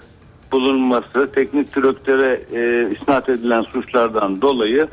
[0.52, 4.88] bulunması, teknik direktöre e, isnat edilen suçlardan dolayı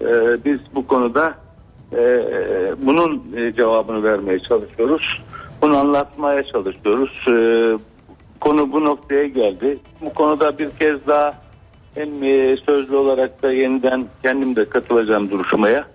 [0.00, 1.34] e, biz bu konuda
[1.92, 2.24] e,
[2.82, 5.22] bunun e, cevabını vermeye çalışıyoruz.
[5.62, 7.10] Bunu anlatmaya çalışıyoruz.
[7.28, 7.34] E,
[8.40, 9.78] konu bu noktaya geldi.
[10.00, 11.34] Bu konuda bir kez daha
[11.94, 15.86] hem e, sözlü olarak da yeniden kendim de katılacağım duruşmaya.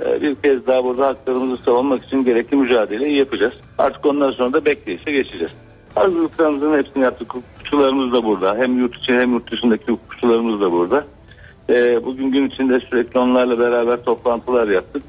[0.00, 3.54] E, bir kez daha burada haklarımızı savunmak için gerekli mücadeleyi yapacağız.
[3.78, 5.52] Artık ondan sonra da bekleyişe geçeceğiz.
[5.94, 7.32] Hazırlıklarımızın hepsini yaptık.
[7.74, 8.56] Hukukçularımız da burada.
[8.56, 11.04] Hem yurt içi hem yurt dışındaki hukukçularımız da burada.
[11.68, 15.02] E, bugün gün içinde sürekli onlarla beraber toplantılar yaptık.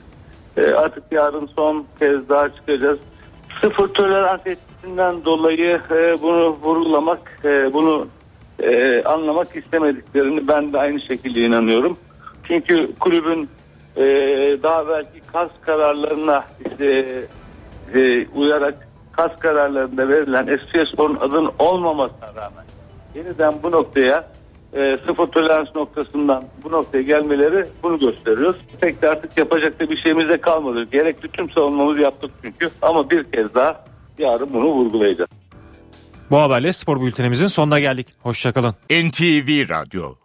[0.58, 3.00] E, artık yarın son kez daha çıkacağız.
[3.62, 8.08] Sıfır tolerans etkisinden dolayı e, bunu vurgulamak, e, bunu
[8.60, 11.98] e, anlamak istemediklerini ben de aynı şekilde inanıyorum.
[12.48, 13.50] Çünkü kulübün
[13.98, 14.04] e,
[14.64, 17.06] daha belki kas kararlarına işte,
[17.96, 18.88] e, uyarak
[19.18, 22.66] kas kararlarında verilen Eskişehirspor'un adının olmamasına rağmen
[23.16, 24.28] yeniden bu noktaya
[24.74, 28.56] e, sıfır tolerans noktasından bu noktaya gelmeleri bunu gösteriyor.
[28.82, 30.84] Pek de artık yapacak da bir şeyimiz de kalmadı.
[30.92, 33.86] Gerekli tüm savunmamızı yaptık çünkü ama bir kez daha
[34.18, 35.30] yarın bunu vurgulayacağız.
[36.32, 38.08] Bu haberle spor bültenimizin sonuna geldik.
[38.24, 38.74] Hoşçakalın.
[38.90, 40.16] NTV Radyo